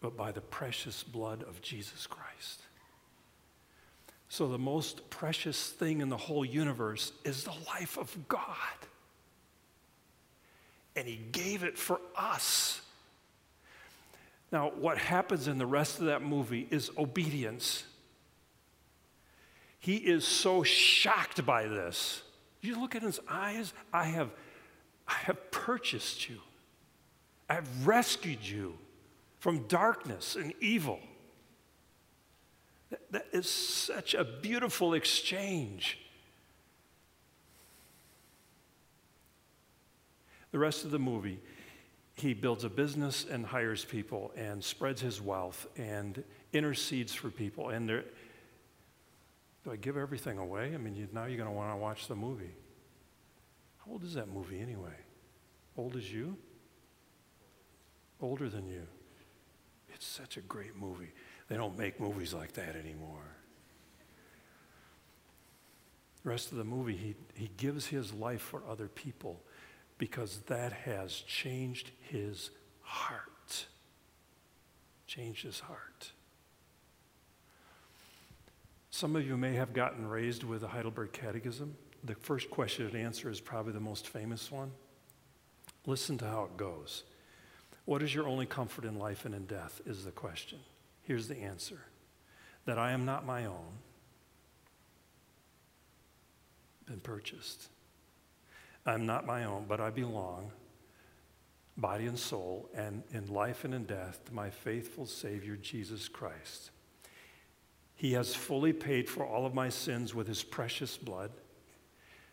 but 0.00 0.16
by 0.16 0.32
the 0.32 0.40
precious 0.40 1.02
blood 1.02 1.44
of 1.44 1.62
Jesus 1.62 2.06
Christ. 2.06 2.62
So, 4.28 4.48
the 4.48 4.58
most 4.58 5.10
precious 5.10 5.68
thing 5.68 6.00
in 6.00 6.08
the 6.08 6.16
whole 6.16 6.44
universe 6.44 7.12
is 7.24 7.44
the 7.44 7.54
life 7.68 7.98
of 7.98 8.16
God. 8.28 8.48
And 10.96 11.08
He 11.08 11.16
gave 11.16 11.62
it 11.64 11.78
for 11.78 12.00
us. 12.16 12.82
Now, 14.52 14.70
what 14.78 14.98
happens 14.98 15.48
in 15.48 15.56
the 15.56 15.66
rest 15.66 15.98
of 15.98 16.06
that 16.06 16.22
movie 16.22 16.68
is 16.70 16.90
obedience. 16.98 17.84
He 19.78 19.96
is 19.96 20.26
so 20.26 20.62
shocked 20.62 21.44
by 21.46 21.66
this. 21.66 22.22
You 22.60 22.78
look 22.78 22.94
at 22.94 23.02
his 23.02 23.18
eyes, 23.28 23.72
I 23.92 24.04
have, 24.04 24.30
I 25.08 25.14
have 25.14 25.50
purchased 25.50 26.28
you. 26.28 26.38
I 27.48 27.54
have 27.54 27.86
rescued 27.86 28.46
you 28.46 28.78
from 29.40 29.66
darkness 29.66 30.36
and 30.36 30.52
evil. 30.60 31.00
That, 32.90 33.10
that 33.10 33.26
is 33.32 33.50
such 33.50 34.14
a 34.14 34.22
beautiful 34.22 34.94
exchange. 34.94 35.98
The 40.52 40.58
rest 40.58 40.84
of 40.84 40.90
the 40.90 40.98
movie, 40.98 41.40
he 42.14 42.34
builds 42.34 42.64
a 42.64 42.68
business 42.68 43.26
and 43.28 43.44
hires 43.44 43.84
people 43.84 44.32
and 44.36 44.62
spreads 44.62 45.00
his 45.00 45.20
wealth 45.20 45.66
and 45.76 46.22
intercedes 46.52 47.14
for 47.14 47.30
people. 47.30 47.70
And 47.70 47.88
there, 47.88 48.04
do 49.64 49.72
I 49.72 49.76
give 49.76 49.96
everything 49.96 50.38
away? 50.38 50.74
I 50.74 50.76
mean, 50.76 50.94
you, 50.94 51.08
now 51.12 51.24
you're 51.24 51.38
going 51.38 51.48
to 51.48 51.54
want 51.54 51.72
to 51.72 51.76
watch 51.76 52.06
the 52.06 52.14
movie. 52.14 52.54
How 53.84 53.92
old 53.92 54.04
is 54.04 54.14
that 54.14 54.28
movie 54.28 54.60
anyway? 54.60 54.94
Old 55.76 55.96
as 55.96 56.12
you? 56.12 56.36
Older 58.20 58.48
than 58.48 58.68
you. 58.68 58.86
It's 59.94 60.06
such 60.06 60.36
a 60.36 60.42
great 60.42 60.76
movie. 60.76 61.12
They 61.48 61.56
don't 61.56 61.78
make 61.78 61.98
movies 61.98 62.34
like 62.34 62.52
that 62.52 62.76
anymore. 62.76 63.36
The 66.22 66.28
rest 66.28 66.52
of 66.52 66.58
the 66.58 66.64
movie, 66.64 66.96
he, 66.96 67.14
he 67.34 67.50
gives 67.56 67.86
his 67.86 68.12
life 68.12 68.42
for 68.42 68.62
other 68.68 68.88
people 68.88 69.40
because 70.02 70.38
that 70.48 70.72
has 70.72 71.12
changed 71.28 71.92
his 72.00 72.50
heart. 72.80 73.66
Changed 75.06 75.44
his 75.44 75.60
heart. 75.60 76.10
Some 78.90 79.14
of 79.14 79.24
you 79.24 79.36
may 79.36 79.54
have 79.54 79.72
gotten 79.72 80.08
raised 80.08 80.42
with 80.42 80.62
the 80.62 80.66
Heidelberg 80.66 81.12
Catechism. 81.12 81.76
The 82.02 82.16
first 82.16 82.50
question 82.50 82.84
and 82.86 82.96
answer 82.96 83.30
is 83.30 83.40
probably 83.40 83.74
the 83.74 83.78
most 83.78 84.08
famous 84.08 84.50
one. 84.50 84.72
Listen 85.86 86.18
to 86.18 86.26
how 86.26 86.46
it 86.46 86.56
goes. 86.56 87.04
What 87.84 88.02
is 88.02 88.12
your 88.12 88.26
only 88.26 88.46
comfort 88.46 88.84
in 88.84 88.98
life 88.98 89.24
and 89.24 89.36
in 89.36 89.46
death? 89.46 89.80
Is 89.86 90.04
the 90.04 90.10
question. 90.10 90.58
Here's 91.04 91.28
the 91.28 91.38
answer 91.38 91.78
that 92.64 92.76
I 92.76 92.90
am 92.90 93.04
not 93.04 93.24
my 93.24 93.44
own, 93.44 93.78
been 96.86 96.98
purchased. 96.98 97.68
I'm 98.84 99.06
not 99.06 99.26
my 99.26 99.44
own, 99.44 99.66
but 99.68 99.80
I 99.80 99.90
belong, 99.90 100.50
body 101.76 102.06
and 102.06 102.18
soul, 102.18 102.68
and 102.74 103.02
in 103.12 103.32
life 103.32 103.64
and 103.64 103.74
in 103.74 103.84
death, 103.84 104.24
to 104.26 104.34
my 104.34 104.50
faithful 104.50 105.06
Savior, 105.06 105.56
Jesus 105.56 106.08
Christ. 106.08 106.70
He 107.94 108.12
has 108.14 108.34
fully 108.34 108.72
paid 108.72 109.08
for 109.08 109.24
all 109.24 109.46
of 109.46 109.54
my 109.54 109.68
sins 109.68 110.14
with 110.14 110.26
his 110.26 110.42
precious 110.42 110.96
blood, 110.96 111.30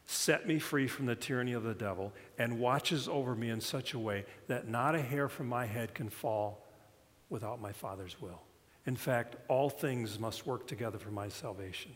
set 0.05 0.47
me 0.47 0.57
free 0.57 0.87
from 0.87 1.05
the 1.05 1.15
tyranny 1.15 1.53
of 1.53 1.61
the 1.63 1.75
devil, 1.75 2.11
and 2.39 2.59
watches 2.59 3.07
over 3.07 3.35
me 3.35 3.51
in 3.51 3.61
such 3.61 3.93
a 3.93 3.99
way 3.99 4.25
that 4.47 4.67
not 4.67 4.95
a 4.95 5.01
hair 5.01 5.29
from 5.29 5.47
my 5.47 5.65
head 5.65 5.93
can 5.93 6.09
fall 6.09 6.65
without 7.29 7.61
my 7.61 7.71
Father's 7.71 8.19
will. 8.19 8.41
In 8.87 8.95
fact, 8.95 9.35
all 9.47 9.69
things 9.69 10.17
must 10.17 10.47
work 10.47 10.65
together 10.65 10.97
for 10.97 11.11
my 11.11 11.29
salvation. 11.29 11.91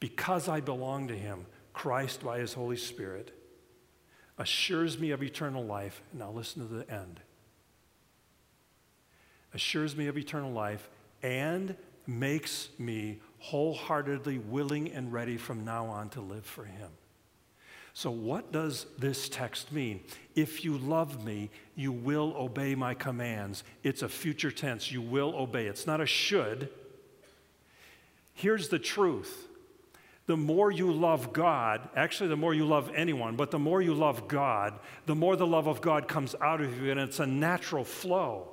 Because 0.00 0.48
I 0.48 0.60
belong 0.60 1.06
to 1.06 1.16
him, 1.16 1.46
Christ, 1.72 2.22
by 2.22 2.38
his 2.38 2.52
Holy 2.52 2.76
Spirit, 2.76 3.36
assures 4.38 4.98
me 4.98 5.10
of 5.10 5.22
eternal 5.22 5.64
life. 5.64 6.02
Now, 6.12 6.30
listen 6.30 6.66
to 6.66 6.74
the 6.74 6.90
end. 6.90 7.20
Assures 9.52 9.96
me 9.96 10.06
of 10.06 10.16
eternal 10.16 10.52
life 10.52 10.88
and 11.22 11.76
makes 12.06 12.68
me 12.78 13.20
wholeheartedly 13.38 14.38
willing 14.38 14.90
and 14.92 15.12
ready 15.12 15.36
from 15.36 15.64
now 15.64 15.86
on 15.86 16.08
to 16.10 16.20
live 16.20 16.44
for 16.44 16.64
Him. 16.64 16.90
So, 17.92 18.10
what 18.10 18.52
does 18.52 18.86
this 18.98 19.28
text 19.28 19.72
mean? 19.72 20.00
If 20.34 20.64
you 20.64 20.78
love 20.78 21.24
me, 21.24 21.50
you 21.74 21.92
will 21.92 22.34
obey 22.36 22.74
my 22.74 22.94
commands. 22.94 23.64
It's 23.82 24.02
a 24.02 24.08
future 24.08 24.50
tense. 24.50 24.92
You 24.92 25.02
will 25.02 25.34
obey. 25.36 25.66
It's 25.66 25.86
not 25.86 26.00
a 26.00 26.06
should. 26.06 26.70
Here's 28.32 28.68
the 28.68 28.78
truth 28.78 29.48
the 30.30 30.36
more 30.36 30.70
you 30.70 30.92
love 30.92 31.32
God, 31.32 31.88
actually, 31.96 32.28
the 32.28 32.36
more 32.36 32.54
you 32.54 32.64
love 32.64 32.88
anyone, 32.94 33.34
but 33.34 33.50
the 33.50 33.58
more 33.58 33.82
you 33.82 33.92
love 33.92 34.28
God, 34.28 34.78
the 35.06 35.16
more 35.16 35.34
the 35.34 35.44
love 35.44 35.66
of 35.66 35.80
God 35.80 36.06
comes 36.06 36.36
out 36.40 36.60
of 36.60 36.80
you, 36.80 36.92
and 36.92 37.00
it's 37.00 37.18
a 37.18 37.26
natural 37.26 37.82
flow. 37.82 38.46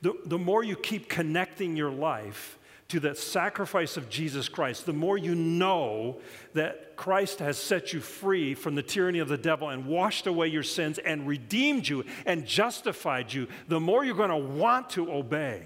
The, 0.00 0.14
the 0.26 0.38
more 0.38 0.62
you 0.62 0.76
keep 0.76 1.08
connecting 1.08 1.74
your 1.76 1.90
life, 1.90 2.56
to 2.86 3.00
the 3.00 3.16
sacrifice 3.16 3.96
of 3.96 4.08
Jesus 4.10 4.48
Christ, 4.48 4.86
the 4.86 4.92
more 4.92 5.18
you 5.18 5.34
know 5.34 6.20
that 6.52 6.94
Christ 6.94 7.40
has 7.40 7.58
set 7.58 7.92
you 7.92 8.00
free 8.00 8.54
from 8.54 8.76
the 8.76 8.82
tyranny 8.82 9.18
of 9.18 9.28
the 9.28 9.36
devil 9.36 9.70
and 9.70 9.86
washed 9.86 10.28
away 10.28 10.46
your 10.46 10.62
sins 10.62 10.98
and 10.98 11.26
redeemed 11.26 11.88
you 11.88 12.04
and 12.26 12.46
justified 12.46 13.32
you, 13.32 13.48
the 13.66 13.80
more 13.80 14.04
you're 14.04 14.14
going 14.14 14.30
to 14.30 14.36
want 14.36 14.90
to 14.90 15.10
obey. 15.10 15.62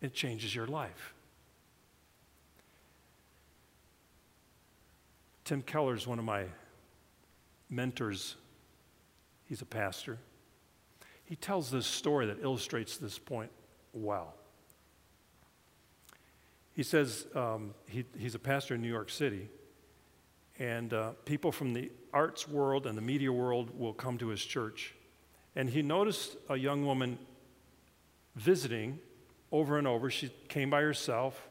It 0.00 0.14
changes 0.14 0.54
your 0.54 0.68
life. 0.68 1.11
Tim 5.52 5.60
Keller 5.60 5.94
is 5.94 6.06
one 6.06 6.18
of 6.18 6.24
my 6.24 6.46
mentors. 7.68 8.36
He's 9.44 9.60
a 9.60 9.66
pastor. 9.66 10.18
He 11.26 11.36
tells 11.36 11.70
this 11.70 11.86
story 11.86 12.24
that 12.24 12.38
illustrates 12.42 12.96
this 12.96 13.18
point 13.18 13.50
well. 13.92 14.32
He 16.72 16.82
says 16.82 17.26
um, 17.34 17.74
he, 17.86 18.06
he's 18.18 18.34
a 18.34 18.38
pastor 18.38 18.76
in 18.76 18.80
New 18.80 18.88
York 18.88 19.10
City, 19.10 19.50
and 20.58 20.94
uh, 20.94 21.10
people 21.26 21.52
from 21.52 21.74
the 21.74 21.90
arts 22.14 22.48
world 22.48 22.86
and 22.86 22.96
the 22.96 23.02
media 23.02 23.30
world 23.30 23.78
will 23.78 23.92
come 23.92 24.16
to 24.16 24.28
his 24.28 24.42
church. 24.42 24.94
And 25.54 25.68
he 25.68 25.82
noticed 25.82 26.34
a 26.48 26.56
young 26.56 26.86
woman 26.86 27.18
visiting 28.36 29.00
over 29.50 29.76
and 29.76 29.86
over. 29.86 30.08
She 30.08 30.30
came 30.48 30.70
by 30.70 30.80
herself. 30.80 31.50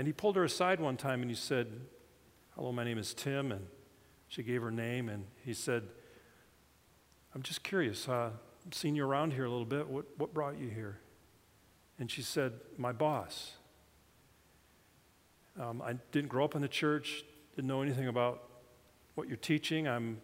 And 0.00 0.06
he 0.06 0.14
pulled 0.14 0.36
her 0.36 0.44
aside 0.44 0.80
one 0.80 0.96
time 0.96 1.20
and 1.20 1.30
he 1.30 1.36
said, 1.36 1.66
Hello, 2.56 2.72
my 2.72 2.84
name 2.84 2.96
is 2.96 3.12
Tim. 3.12 3.52
And 3.52 3.66
she 4.28 4.42
gave 4.42 4.62
her 4.62 4.70
name. 4.70 5.10
And 5.10 5.26
he 5.44 5.52
said, 5.52 5.82
I'm 7.34 7.42
just 7.42 7.62
curious. 7.62 8.08
Uh, 8.08 8.30
I've 8.66 8.72
seen 8.72 8.96
you 8.96 9.04
around 9.04 9.34
here 9.34 9.44
a 9.44 9.50
little 9.50 9.66
bit. 9.66 9.86
What, 9.86 10.06
what 10.16 10.32
brought 10.32 10.58
you 10.58 10.70
here? 10.70 11.00
And 11.98 12.10
she 12.10 12.22
said, 12.22 12.54
My 12.78 12.92
boss. 12.92 13.52
Um, 15.60 15.82
I 15.82 15.96
didn't 16.12 16.30
grow 16.30 16.46
up 16.46 16.54
in 16.54 16.62
the 16.62 16.68
church, 16.68 17.22
didn't 17.54 17.68
know 17.68 17.82
anything 17.82 18.08
about 18.08 18.44
what 19.16 19.28
you're 19.28 19.36
teaching. 19.36 19.86
I'm 19.86 20.22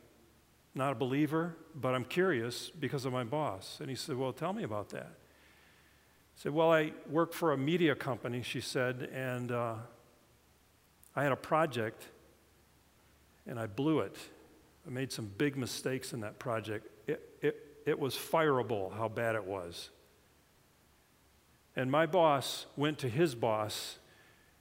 not 0.74 0.92
a 0.92 0.94
believer, 0.94 1.54
but 1.74 1.94
I'm 1.94 2.06
curious 2.06 2.70
because 2.70 3.04
of 3.04 3.12
my 3.12 3.24
boss. 3.24 3.76
And 3.80 3.90
he 3.90 3.94
said, 3.94 4.16
Well, 4.16 4.32
tell 4.32 4.54
me 4.54 4.62
about 4.62 4.88
that. 4.88 5.18
Said, 6.36 6.52
Well, 6.52 6.70
I 6.70 6.92
work 7.10 7.32
for 7.32 7.52
a 7.52 7.58
media 7.58 7.94
company, 7.94 8.42
she 8.42 8.60
said, 8.60 9.08
and 9.12 9.50
uh, 9.50 9.74
I 11.14 11.22
had 11.22 11.32
a 11.32 11.36
project 11.36 12.04
and 13.46 13.58
I 13.58 13.66
blew 13.66 14.00
it. 14.00 14.16
I 14.86 14.90
made 14.90 15.12
some 15.12 15.30
big 15.38 15.56
mistakes 15.56 16.12
in 16.12 16.20
that 16.20 16.38
project. 16.38 16.88
It, 17.06 17.22
it, 17.40 17.80
it 17.86 17.98
was 17.98 18.14
fireable 18.14 18.92
how 18.96 19.08
bad 19.08 19.34
it 19.34 19.44
was. 19.44 19.90
And 21.74 21.90
my 21.90 22.06
boss 22.06 22.66
went 22.76 22.98
to 22.98 23.08
his 23.08 23.34
boss 23.34 23.98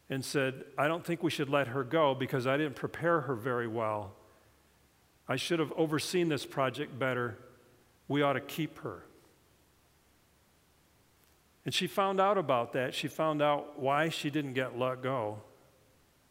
and 0.10 0.24
said, 0.24 0.66
I 0.78 0.88
don't 0.88 1.04
think 1.04 1.24
we 1.24 1.32
should 1.32 1.50
let 1.50 1.68
her 1.68 1.84
go 1.84 2.14
because 2.14 2.46
I 2.46 2.58
didn't 2.58 2.76
prepare 2.76 3.22
her 3.22 3.36
very 3.36 3.68
well. 3.68 4.14
I 5.28 5.36
should 5.36 5.60
have 5.60 5.74
overseen 5.76 6.30
this 6.30 6.46
project 6.46 6.98
better. 7.00 7.38
We 8.08 8.22
ought 8.22 8.34
to 8.34 8.42
keep 8.42 8.80
her. 8.80 9.04
And 11.66 11.74
she 11.74 11.88
found 11.88 12.22
out 12.22 12.38
about 12.38 12.74
that. 12.74 12.94
She 12.94 13.08
found 13.08 13.42
out 13.42 13.80
why 13.80 14.10
she 14.10 14.30
didn't 14.30 14.54
get 14.54 14.78
let 14.78 15.02
go 15.02 15.40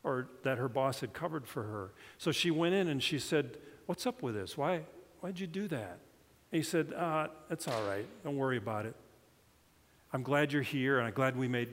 or 0.04 0.28
that 0.44 0.58
her 0.58 0.68
boss 0.68 1.00
had 1.00 1.12
covered 1.12 1.46
for 1.46 1.64
her. 1.64 1.92
So 2.18 2.30
she 2.30 2.50
went 2.50 2.74
in 2.74 2.88
and 2.88 3.02
she 3.02 3.18
said, 3.18 3.56
What's 3.86 4.06
up 4.06 4.22
with 4.22 4.34
this? 4.34 4.56
Why, 4.56 4.82
why'd 5.20 5.38
you 5.38 5.46
do 5.46 5.68
that? 5.68 5.98
And 6.52 6.58
he 6.58 6.62
said, 6.62 6.92
uh, 6.92 7.28
It's 7.50 7.66
all 7.66 7.82
right. 7.88 8.06
Don't 8.22 8.36
worry 8.36 8.58
about 8.58 8.86
it. 8.86 8.94
I'm 10.12 10.22
glad 10.22 10.52
you're 10.52 10.62
here 10.62 10.98
and 10.98 11.08
I'm 11.08 11.14
glad 11.14 11.36
we 11.36 11.48
made, 11.48 11.70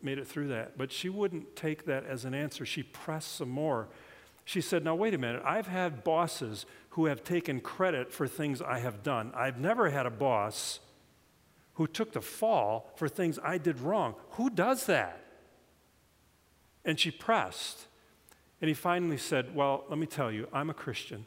made 0.00 0.18
it 0.18 0.28
through 0.28 0.48
that. 0.48 0.78
But 0.78 0.92
she 0.92 1.08
wouldn't 1.08 1.56
take 1.56 1.86
that 1.86 2.04
as 2.06 2.24
an 2.24 2.34
answer. 2.34 2.64
She 2.64 2.84
pressed 2.84 3.34
some 3.34 3.50
more. 3.50 3.88
She 4.44 4.60
said, 4.60 4.84
Now, 4.84 4.94
wait 4.94 5.14
a 5.14 5.18
minute. 5.18 5.42
I've 5.44 5.66
had 5.66 6.04
bosses 6.04 6.66
who 6.90 7.06
have 7.06 7.24
taken 7.24 7.60
credit 7.60 8.12
for 8.12 8.28
things 8.28 8.60
I 8.62 8.78
have 8.78 9.02
done. 9.02 9.32
I've 9.34 9.58
never 9.58 9.90
had 9.90 10.06
a 10.06 10.10
boss 10.10 10.80
who 11.80 11.86
took 11.86 12.12
the 12.12 12.20
fall 12.20 12.90
for 12.94 13.08
things 13.08 13.38
I 13.42 13.56
did 13.56 13.80
wrong. 13.80 14.14
Who 14.32 14.50
does 14.50 14.84
that? 14.84 15.24
And 16.84 17.00
she 17.00 17.10
pressed. 17.10 17.86
And 18.60 18.68
he 18.68 18.74
finally 18.74 19.16
said, 19.16 19.54
Well, 19.54 19.84
let 19.88 19.98
me 19.98 20.04
tell 20.04 20.30
you, 20.30 20.46
I'm 20.52 20.68
a 20.68 20.74
Christian. 20.74 21.24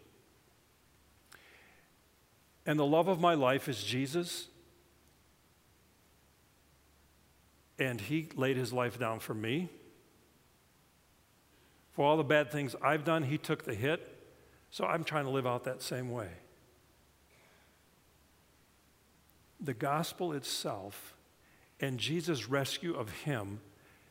And 2.67 2.77
the 2.77 2.85
love 2.85 3.07
of 3.07 3.19
my 3.19 3.33
life 3.33 3.67
is 3.67 3.83
Jesus. 3.83 4.47
And 7.79 7.99
he 7.99 8.29
laid 8.35 8.55
his 8.55 8.71
life 8.71 8.99
down 8.99 9.21
for 9.21 9.33
me. 9.33 9.69
For 11.93 12.05
all 12.05 12.15
the 12.15 12.23
bad 12.23 12.51
things 12.51 12.75
I've 12.79 13.03
done, 13.03 13.23
he 13.23 13.39
took 13.39 13.63
the 13.63 13.73
hit. 13.73 14.07
So 14.69 14.85
I'm 14.85 15.03
trying 15.03 15.25
to 15.25 15.31
live 15.31 15.47
out 15.47 15.63
that 15.63 15.81
same 15.81 16.11
way. 16.11 16.29
The 19.63 19.73
gospel 19.73 20.33
itself 20.33 21.15
and 21.79 21.97
Jesus' 21.97 22.49
rescue 22.49 22.93
of 22.93 23.09
him 23.09 23.61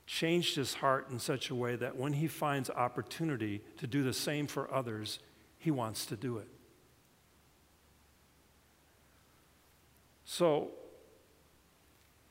changed 0.07 0.57
his 0.57 0.75
heart 0.75 1.11
in 1.11 1.19
such 1.19 1.51
a 1.51 1.55
way 1.55 1.77
that 1.77 1.97
when 1.97 2.15
he 2.15 2.27
finds 2.27 2.71
opportunity 2.71 3.61
to 3.77 3.87
do 3.87 4.03
the 4.03 4.15
same 4.15 4.47
for 4.47 4.73
others, 4.73 5.19
he 5.59 5.71
wants 5.71 6.07
to 6.07 6.17
do 6.17 6.39
it. 6.39 6.49
So, 10.25 10.71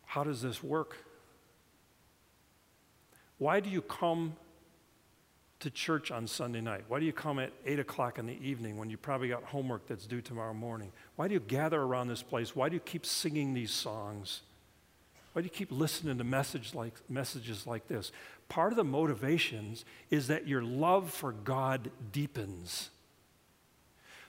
how 0.05 0.23
does 0.23 0.41
this 0.41 0.63
work? 0.63 0.97
Why 3.37 3.59
do 3.59 3.69
you 3.69 3.81
come 3.81 4.35
to 5.61 5.69
church 5.69 6.11
on 6.11 6.27
Sunday 6.27 6.61
night? 6.61 6.83
Why 6.87 6.99
do 6.99 7.05
you 7.05 7.13
come 7.13 7.39
at 7.39 7.51
8 7.65 7.79
o'clock 7.79 8.19
in 8.19 8.25
the 8.25 8.37
evening 8.45 8.77
when 8.77 8.89
you 8.89 8.97
probably 8.97 9.29
got 9.29 9.43
homework 9.43 9.87
that's 9.87 10.05
due 10.05 10.21
tomorrow 10.21 10.53
morning? 10.53 10.91
Why 11.15 11.27
do 11.27 11.33
you 11.33 11.39
gather 11.39 11.81
around 11.81 12.07
this 12.07 12.21
place? 12.21 12.55
Why 12.55 12.69
do 12.69 12.75
you 12.75 12.79
keep 12.81 13.05
singing 13.05 13.53
these 13.53 13.71
songs? 13.71 14.41
Why 15.33 15.41
do 15.41 15.45
you 15.45 15.51
keep 15.51 15.71
listening 15.71 16.17
to 16.17 16.23
message 16.23 16.73
like, 16.73 16.93
messages 17.09 17.65
like 17.65 17.87
this? 17.87 18.11
Part 18.49 18.73
of 18.73 18.77
the 18.77 18.83
motivations 18.83 19.85
is 20.09 20.27
that 20.27 20.47
your 20.47 20.61
love 20.61 21.09
for 21.09 21.31
God 21.31 21.89
deepens. 22.11 22.89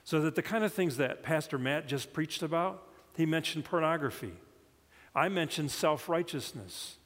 So 0.05 0.21
that 0.21 0.35
the 0.35 0.41
kind 0.41 0.63
of 0.63 0.73
things 0.73 0.97
that 0.97 1.23
Pastor 1.23 1.57
Matt 1.57 1.87
just 1.87 2.13
preached 2.13 2.41
about, 2.41 2.83
he 3.15 3.25
mentioned 3.25 3.65
pornography. 3.65 4.33
I 5.15 5.29
mentioned 5.29 5.71
self 5.71 6.09
righteousness. 6.09 6.97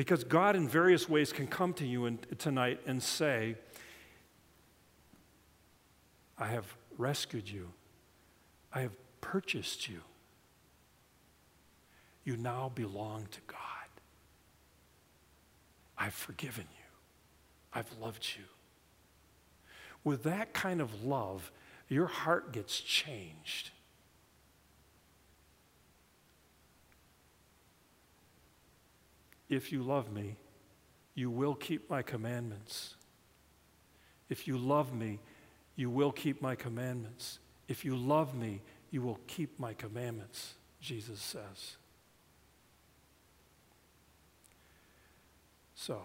Because 0.00 0.24
God, 0.24 0.56
in 0.56 0.66
various 0.66 1.10
ways, 1.10 1.30
can 1.30 1.46
come 1.46 1.74
to 1.74 1.86
you 1.86 2.06
in, 2.06 2.18
tonight 2.38 2.80
and 2.86 3.02
say, 3.02 3.54
I 6.38 6.46
have 6.46 6.74
rescued 6.96 7.46
you, 7.46 7.68
I 8.72 8.80
have 8.80 8.96
purchased 9.20 9.90
you. 9.90 10.00
You 12.24 12.38
now 12.38 12.72
belong 12.74 13.26
to 13.30 13.40
God. 13.46 13.58
I've 15.98 16.14
forgiven 16.14 16.64
you. 16.78 16.86
I've 17.74 17.92
loved 18.00 18.26
you. 18.38 18.44
With 20.02 20.22
that 20.22 20.54
kind 20.54 20.80
of 20.80 21.04
love, 21.04 21.52
your 21.90 22.06
heart 22.06 22.54
gets 22.54 22.80
changed. 22.80 23.68
If 29.50 29.72
you 29.72 29.82
love 29.82 30.12
me, 30.12 30.36
you 31.14 31.28
will 31.28 31.56
keep 31.56 31.90
my 31.90 32.02
commandments. 32.02 32.94
If 34.28 34.46
you 34.46 34.56
love 34.56 34.94
me, 34.94 35.18
you 35.74 35.90
will 35.90 36.12
keep 36.12 36.40
my 36.40 36.54
commandments. 36.54 37.40
If 37.66 37.84
you 37.84 37.96
love 37.96 38.34
me, 38.34 38.62
you 38.92 39.02
will 39.02 39.18
keep 39.26 39.58
my 39.58 39.74
commandments, 39.74 40.54
Jesus 40.80 41.20
says. 41.20 41.76
So, 45.74 46.00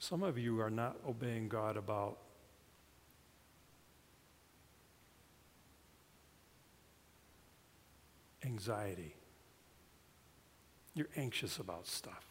some 0.00 0.24
of 0.24 0.38
you 0.38 0.60
are 0.60 0.70
not 0.70 0.96
obeying 1.06 1.48
God 1.48 1.76
about 1.76 2.18
anxiety. 8.58 9.14
You're 10.94 11.08
anxious 11.16 11.58
about 11.58 11.86
stuff. 11.86 12.24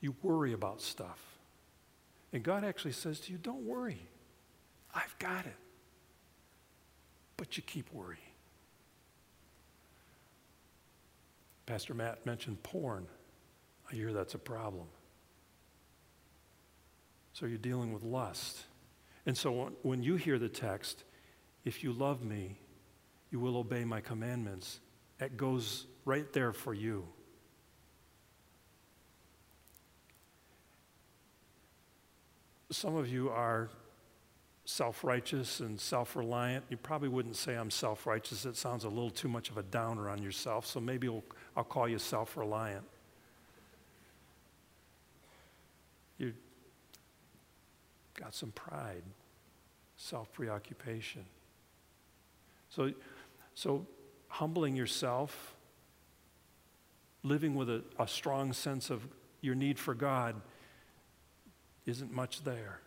You 0.00 0.14
worry 0.22 0.52
about 0.52 0.80
stuff. 0.80 1.20
And 2.32 2.42
God 2.42 2.64
actually 2.64 2.92
says 2.92 3.20
to 3.20 3.32
you, 3.32 3.38
Don't 3.38 3.64
worry. 3.64 4.00
I've 4.94 5.18
got 5.18 5.44
it 5.44 5.56
but 7.36 7.56
you 7.56 7.62
keep 7.62 7.92
worrying. 7.92 8.20
Pastor 11.66 11.94
Matt 11.94 12.24
mentioned 12.24 12.62
porn. 12.62 13.06
I 13.90 13.94
hear 13.94 14.12
that's 14.12 14.34
a 14.34 14.38
problem. 14.38 14.86
So 17.32 17.46
you're 17.46 17.58
dealing 17.58 17.92
with 17.92 18.02
lust. 18.02 18.62
And 19.26 19.36
so 19.36 19.72
when 19.82 20.02
you 20.02 20.16
hear 20.16 20.38
the 20.38 20.48
text, 20.48 21.04
if 21.64 21.82
you 21.82 21.92
love 21.92 22.24
me, 22.24 22.58
you 23.36 23.40
will 23.40 23.58
obey 23.58 23.84
my 23.84 24.00
commandments, 24.00 24.80
it 25.20 25.36
goes 25.36 25.84
right 26.06 26.32
there 26.32 26.54
for 26.54 26.72
you. 26.72 27.06
Some 32.70 32.96
of 32.96 33.10
you 33.10 33.28
are 33.28 33.68
self 34.64 35.04
righteous 35.04 35.60
and 35.60 35.78
self 35.78 36.16
reliant. 36.16 36.64
You 36.70 36.78
probably 36.78 37.10
wouldn't 37.10 37.36
say 37.36 37.56
I'm 37.56 37.70
self 37.70 38.06
righteous. 38.06 38.46
It 38.46 38.56
sounds 38.56 38.84
a 38.84 38.88
little 38.88 39.10
too 39.10 39.28
much 39.28 39.50
of 39.50 39.58
a 39.58 39.62
downer 39.62 40.08
on 40.08 40.22
yourself, 40.22 40.64
so 40.64 40.80
maybe 40.80 41.06
I'll, 41.06 41.22
I'll 41.58 41.64
call 41.64 41.86
you 41.86 41.98
self 41.98 42.38
reliant. 42.38 42.86
You 46.16 46.32
got 48.14 48.34
some 48.34 48.52
pride, 48.52 49.02
self 49.98 50.32
preoccupation. 50.32 51.26
So, 52.70 52.92
so, 53.56 53.86
humbling 54.28 54.76
yourself, 54.76 55.56
living 57.22 57.54
with 57.54 57.70
a, 57.70 57.82
a 57.98 58.06
strong 58.06 58.52
sense 58.52 58.90
of 58.90 59.08
your 59.40 59.54
need 59.54 59.78
for 59.78 59.94
God, 59.94 60.36
isn't 61.86 62.12
much 62.12 62.44
there. 62.44 62.80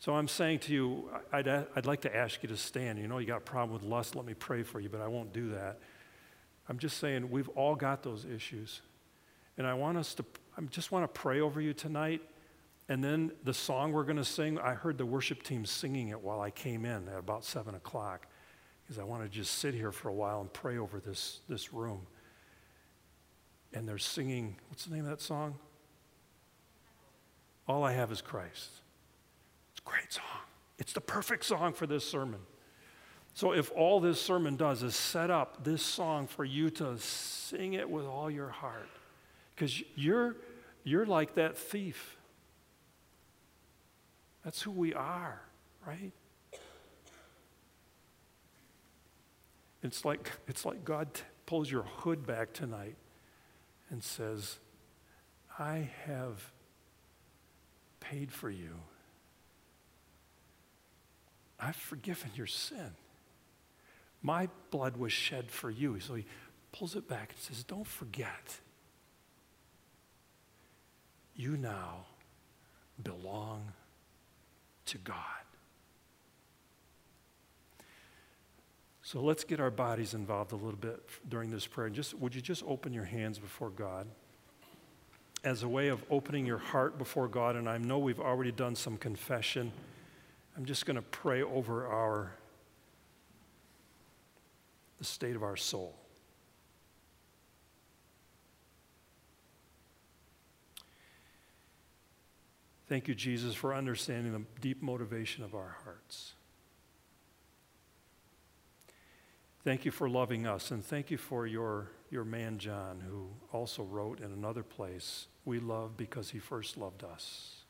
So 0.00 0.14
I'm 0.14 0.28
saying 0.28 0.58
to 0.60 0.72
you, 0.74 1.10
I'd, 1.32 1.48
I'd 1.48 1.86
like 1.86 2.02
to 2.02 2.14
ask 2.14 2.42
you 2.42 2.48
to 2.50 2.58
stand. 2.58 2.98
You 2.98 3.08
know, 3.08 3.16
you 3.16 3.26
got 3.26 3.38
a 3.38 3.40
problem 3.40 3.72
with 3.72 3.82
lust, 3.82 4.14
let 4.14 4.26
me 4.26 4.34
pray 4.34 4.62
for 4.62 4.80
you, 4.80 4.90
but 4.90 5.00
I 5.00 5.08
won't 5.08 5.32
do 5.32 5.48
that. 5.52 5.80
I'm 6.68 6.78
just 6.78 6.98
saying, 6.98 7.30
we've 7.30 7.48
all 7.50 7.74
got 7.74 8.02
those 8.02 8.26
issues. 8.26 8.82
And 9.56 9.66
I 9.66 9.72
want 9.72 9.96
us 9.96 10.14
to, 10.16 10.26
I 10.58 10.60
just 10.64 10.92
want 10.92 11.02
to 11.04 11.20
pray 11.20 11.40
over 11.40 11.58
you 11.58 11.72
tonight. 11.72 12.20
And 12.90 13.02
then 13.02 13.32
the 13.44 13.54
song 13.54 13.92
we're 13.92 14.04
going 14.04 14.18
to 14.18 14.24
sing, 14.26 14.58
I 14.58 14.74
heard 14.74 14.98
the 14.98 15.06
worship 15.06 15.42
team 15.42 15.64
singing 15.64 16.08
it 16.08 16.20
while 16.20 16.42
I 16.42 16.50
came 16.50 16.84
in 16.84 17.08
at 17.08 17.18
about 17.18 17.46
7 17.46 17.74
o'clock. 17.74 18.27
Because 18.88 18.98
I 18.98 19.04
want 19.04 19.22
to 19.22 19.28
just 19.28 19.58
sit 19.58 19.74
here 19.74 19.92
for 19.92 20.08
a 20.08 20.14
while 20.14 20.40
and 20.40 20.50
pray 20.50 20.78
over 20.78 20.98
this, 20.98 21.40
this 21.46 21.74
room. 21.74 22.06
And 23.74 23.86
they're 23.86 23.98
singing, 23.98 24.56
what's 24.70 24.86
the 24.86 24.94
name 24.94 25.04
of 25.04 25.10
that 25.10 25.20
song? 25.20 25.56
All 27.66 27.84
I 27.84 27.92
Have 27.92 28.10
is 28.10 28.22
Christ. 28.22 28.70
It's 29.72 29.80
a 29.80 29.90
great 29.90 30.10
song. 30.10 30.24
It's 30.78 30.94
the 30.94 31.02
perfect 31.02 31.44
song 31.44 31.74
for 31.74 31.86
this 31.86 32.08
sermon. 32.08 32.40
So, 33.34 33.52
if 33.52 33.70
all 33.72 34.00
this 34.00 34.20
sermon 34.20 34.56
does 34.56 34.82
is 34.82 34.96
set 34.96 35.30
up 35.30 35.64
this 35.64 35.82
song 35.82 36.26
for 36.26 36.44
you 36.44 36.70
to 36.70 36.98
sing 36.98 37.74
it 37.74 37.88
with 37.88 38.06
all 38.06 38.30
your 38.30 38.48
heart, 38.48 38.88
because 39.54 39.82
you're, 39.96 40.34
you're 40.82 41.04
like 41.04 41.34
that 41.34 41.58
thief. 41.58 42.16
That's 44.44 44.62
who 44.62 44.70
we 44.70 44.94
are, 44.94 45.42
right? 45.86 46.12
It's 49.82 50.04
like, 50.04 50.30
it's 50.46 50.64
like 50.64 50.84
God 50.84 51.14
t- 51.14 51.22
pulls 51.46 51.70
your 51.70 51.82
hood 51.82 52.26
back 52.26 52.52
tonight 52.52 52.96
and 53.90 54.02
says, 54.02 54.58
I 55.58 55.90
have 56.06 56.52
paid 58.00 58.32
for 58.32 58.50
you. 58.50 58.74
I've 61.60 61.76
forgiven 61.76 62.30
your 62.34 62.46
sin. 62.46 62.92
My 64.22 64.48
blood 64.70 64.96
was 64.96 65.12
shed 65.12 65.50
for 65.50 65.70
you. 65.70 66.00
So 66.00 66.14
he 66.14 66.24
pulls 66.72 66.96
it 66.96 67.08
back 67.08 67.30
and 67.30 67.40
says, 67.40 67.64
Don't 67.64 67.86
forget. 67.86 68.58
You 71.34 71.56
now 71.56 72.06
belong 73.02 73.72
to 74.86 74.98
God. 74.98 75.14
So 79.08 79.22
let's 79.22 79.42
get 79.42 79.58
our 79.58 79.70
bodies 79.70 80.12
involved 80.12 80.52
a 80.52 80.56
little 80.56 80.78
bit 80.78 81.00
during 81.30 81.48
this 81.48 81.66
prayer. 81.66 81.88
Just 81.88 82.12
would 82.18 82.34
you 82.34 82.42
just 82.42 82.62
open 82.66 82.92
your 82.92 83.06
hands 83.06 83.38
before 83.38 83.70
God? 83.70 84.06
As 85.42 85.62
a 85.62 85.68
way 85.68 85.88
of 85.88 86.04
opening 86.10 86.44
your 86.44 86.58
heart 86.58 86.98
before 86.98 87.26
God, 87.26 87.56
and 87.56 87.70
I 87.70 87.78
know 87.78 87.98
we've 87.98 88.20
already 88.20 88.52
done 88.52 88.76
some 88.76 88.98
confession. 88.98 89.72
I'm 90.58 90.66
just 90.66 90.84
going 90.84 90.96
to 90.96 91.02
pray 91.02 91.42
over 91.42 91.86
our 91.86 92.32
the 94.98 95.06
state 95.06 95.36
of 95.36 95.42
our 95.42 95.56
soul. 95.56 95.94
Thank 102.90 103.08
you, 103.08 103.14
Jesus, 103.14 103.54
for 103.54 103.74
understanding 103.74 104.34
the 104.34 104.42
deep 104.60 104.82
motivation 104.82 105.44
of 105.44 105.54
our 105.54 105.78
hearts. 105.82 106.34
Thank 109.68 109.84
you 109.84 109.90
for 109.90 110.08
loving 110.08 110.46
us, 110.46 110.70
and 110.70 110.82
thank 110.82 111.10
you 111.10 111.18
for 111.18 111.46
your, 111.46 111.90
your 112.08 112.24
man, 112.24 112.56
John, 112.56 113.04
who 113.06 113.28
also 113.52 113.82
wrote 113.82 114.18
in 114.20 114.32
another 114.32 114.62
place, 114.62 115.26
We 115.44 115.60
love 115.60 115.94
because 115.94 116.30
he 116.30 116.38
first 116.38 116.78
loved 116.78 117.04
us. 117.04 117.64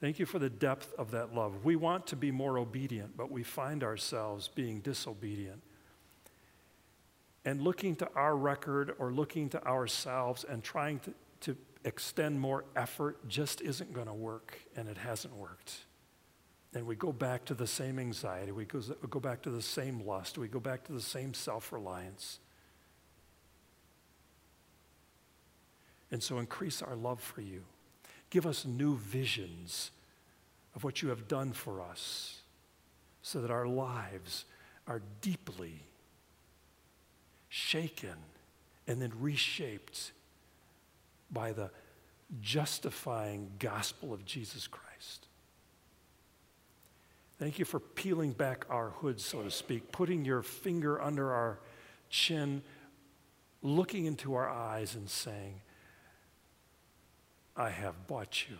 Thank 0.00 0.18
you 0.18 0.26
for 0.26 0.40
the 0.40 0.50
depth 0.50 0.92
of 0.98 1.12
that 1.12 1.32
love. 1.32 1.64
We 1.64 1.76
want 1.76 2.08
to 2.08 2.16
be 2.16 2.32
more 2.32 2.58
obedient, 2.58 3.16
but 3.16 3.30
we 3.30 3.44
find 3.44 3.84
ourselves 3.84 4.48
being 4.48 4.80
disobedient. 4.80 5.62
And 7.44 7.62
looking 7.62 7.94
to 7.94 8.08
our 8.16 8.36
record 8.36 8.96
or 8.98 9.12
looking 9.12 9.48
to 9.50 9.64
ourselves 9.64 10.42
and 10.42 10.64
trying 10.64 10.98
to, 10.98 11.14
to 11.42 11.56
extend 11.84 12.40
more 12.40 12.64
effort 12.74 13.28
just 13.28 13.60
isn't 13.60 13.92
going 13.92 14.08
to 14.08 14.12
work, 14.12 14.58
and 14.74 14.88
it 14.88 14.98
hasn't 14.98 15.36
worked. 15.36 15.84
And 16.74 16.86
we 16.86 16.96
go 16.96 17.12
back 17.12 17.44
to 17.46 17.54
the 17.54 17.68
same 17.68 18.00
anxiety, 18.00 18.50
we 18.50 18.64
go, 18.64 18.80
go 19.08 19.20
back 19.20 19.42
to 19.42 19.50
the 19.50 19.62
same 19.62 20.04
lust, 20.04 20.36
we 20.36 20.48
go 20.48 20.58
back 20.58 20.84
to 20.84 20.92
the 20.92 21.00
same 21.00 21.32
self 21.32 21.72
reliance. 21.72 22.40
And 26.10 26.22
so 26.22 26.38
increase 26.38 26.82
our 26.82 26.96
love 26.96 27.20
for 27.20 27.40
you. 27.40 27.62
Give 28.30 28.46
us 28.46 28.64
new 28.64 28.96
visions 28.96 29.92
of 30.74 30.84
what 30.84 31.02
you 31.02 31.08
have 31.08 31.28
done 31.28 31.52
for 31.52 31.80
us 31.80 32.40
so 33.22 33.40
that 33.40 33.50
our 33.50 33.66
lives 33.66 34.44
are 34.86 35.00
deeply 35.20 35.80
shaken 37.48 38.16
and 38.86 39.00
then 39.00 39.12
reshaped 39.20 40.12
by 41.30 41.52
the 41.52 41.70
justifying 42.40 43.50
gospel 43.58 44.12
of 44.12 44.24
Jesus 44.24 44.66
Christ. 44.66 45.26
Thank 47.44 47.58
you 47.58 47.66
for 47.66 47.78
peeling 47.78 48.32
back 48.32 48.64
our 48.70 48.88
hood, 48.88 49.20
so 49.20 49.42
to 49.42 49.50
speak, 49.50 49.92
putting 49.92 50.24
your 50.24 50.40
finger 50.40 50.98
under 50.98 51.30
our 51.30 51.58
chin, 52.08 52.62
looking 53.60 54.06
into 54.06 54.32
our 54.32 54.48
eyes 54.48 54.94
and 54.94 55.10
saying, 55.10 55.60
I 57.54 57.68
have 57.68 58.06
bought 58.06 58.48
you. 58.48 58.56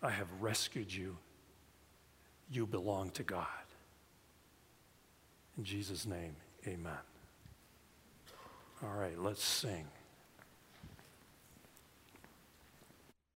I 0.00 0.10
have 0.10 0.28
rescued 0.38 0.94
you. 0.94 1.16
You 2.48 2.64
belong 2.64 3.10
to 3.10 3.24
God. 3.24 3.46
In 5.58 5.64
Jesus' 5.64 6.06
name, 6.06 6.36
amen. 6.64 6.92
All 8.84 8.94
right, 8.96 9.18
let's 9.18 9.42
sing. 9.42 9.88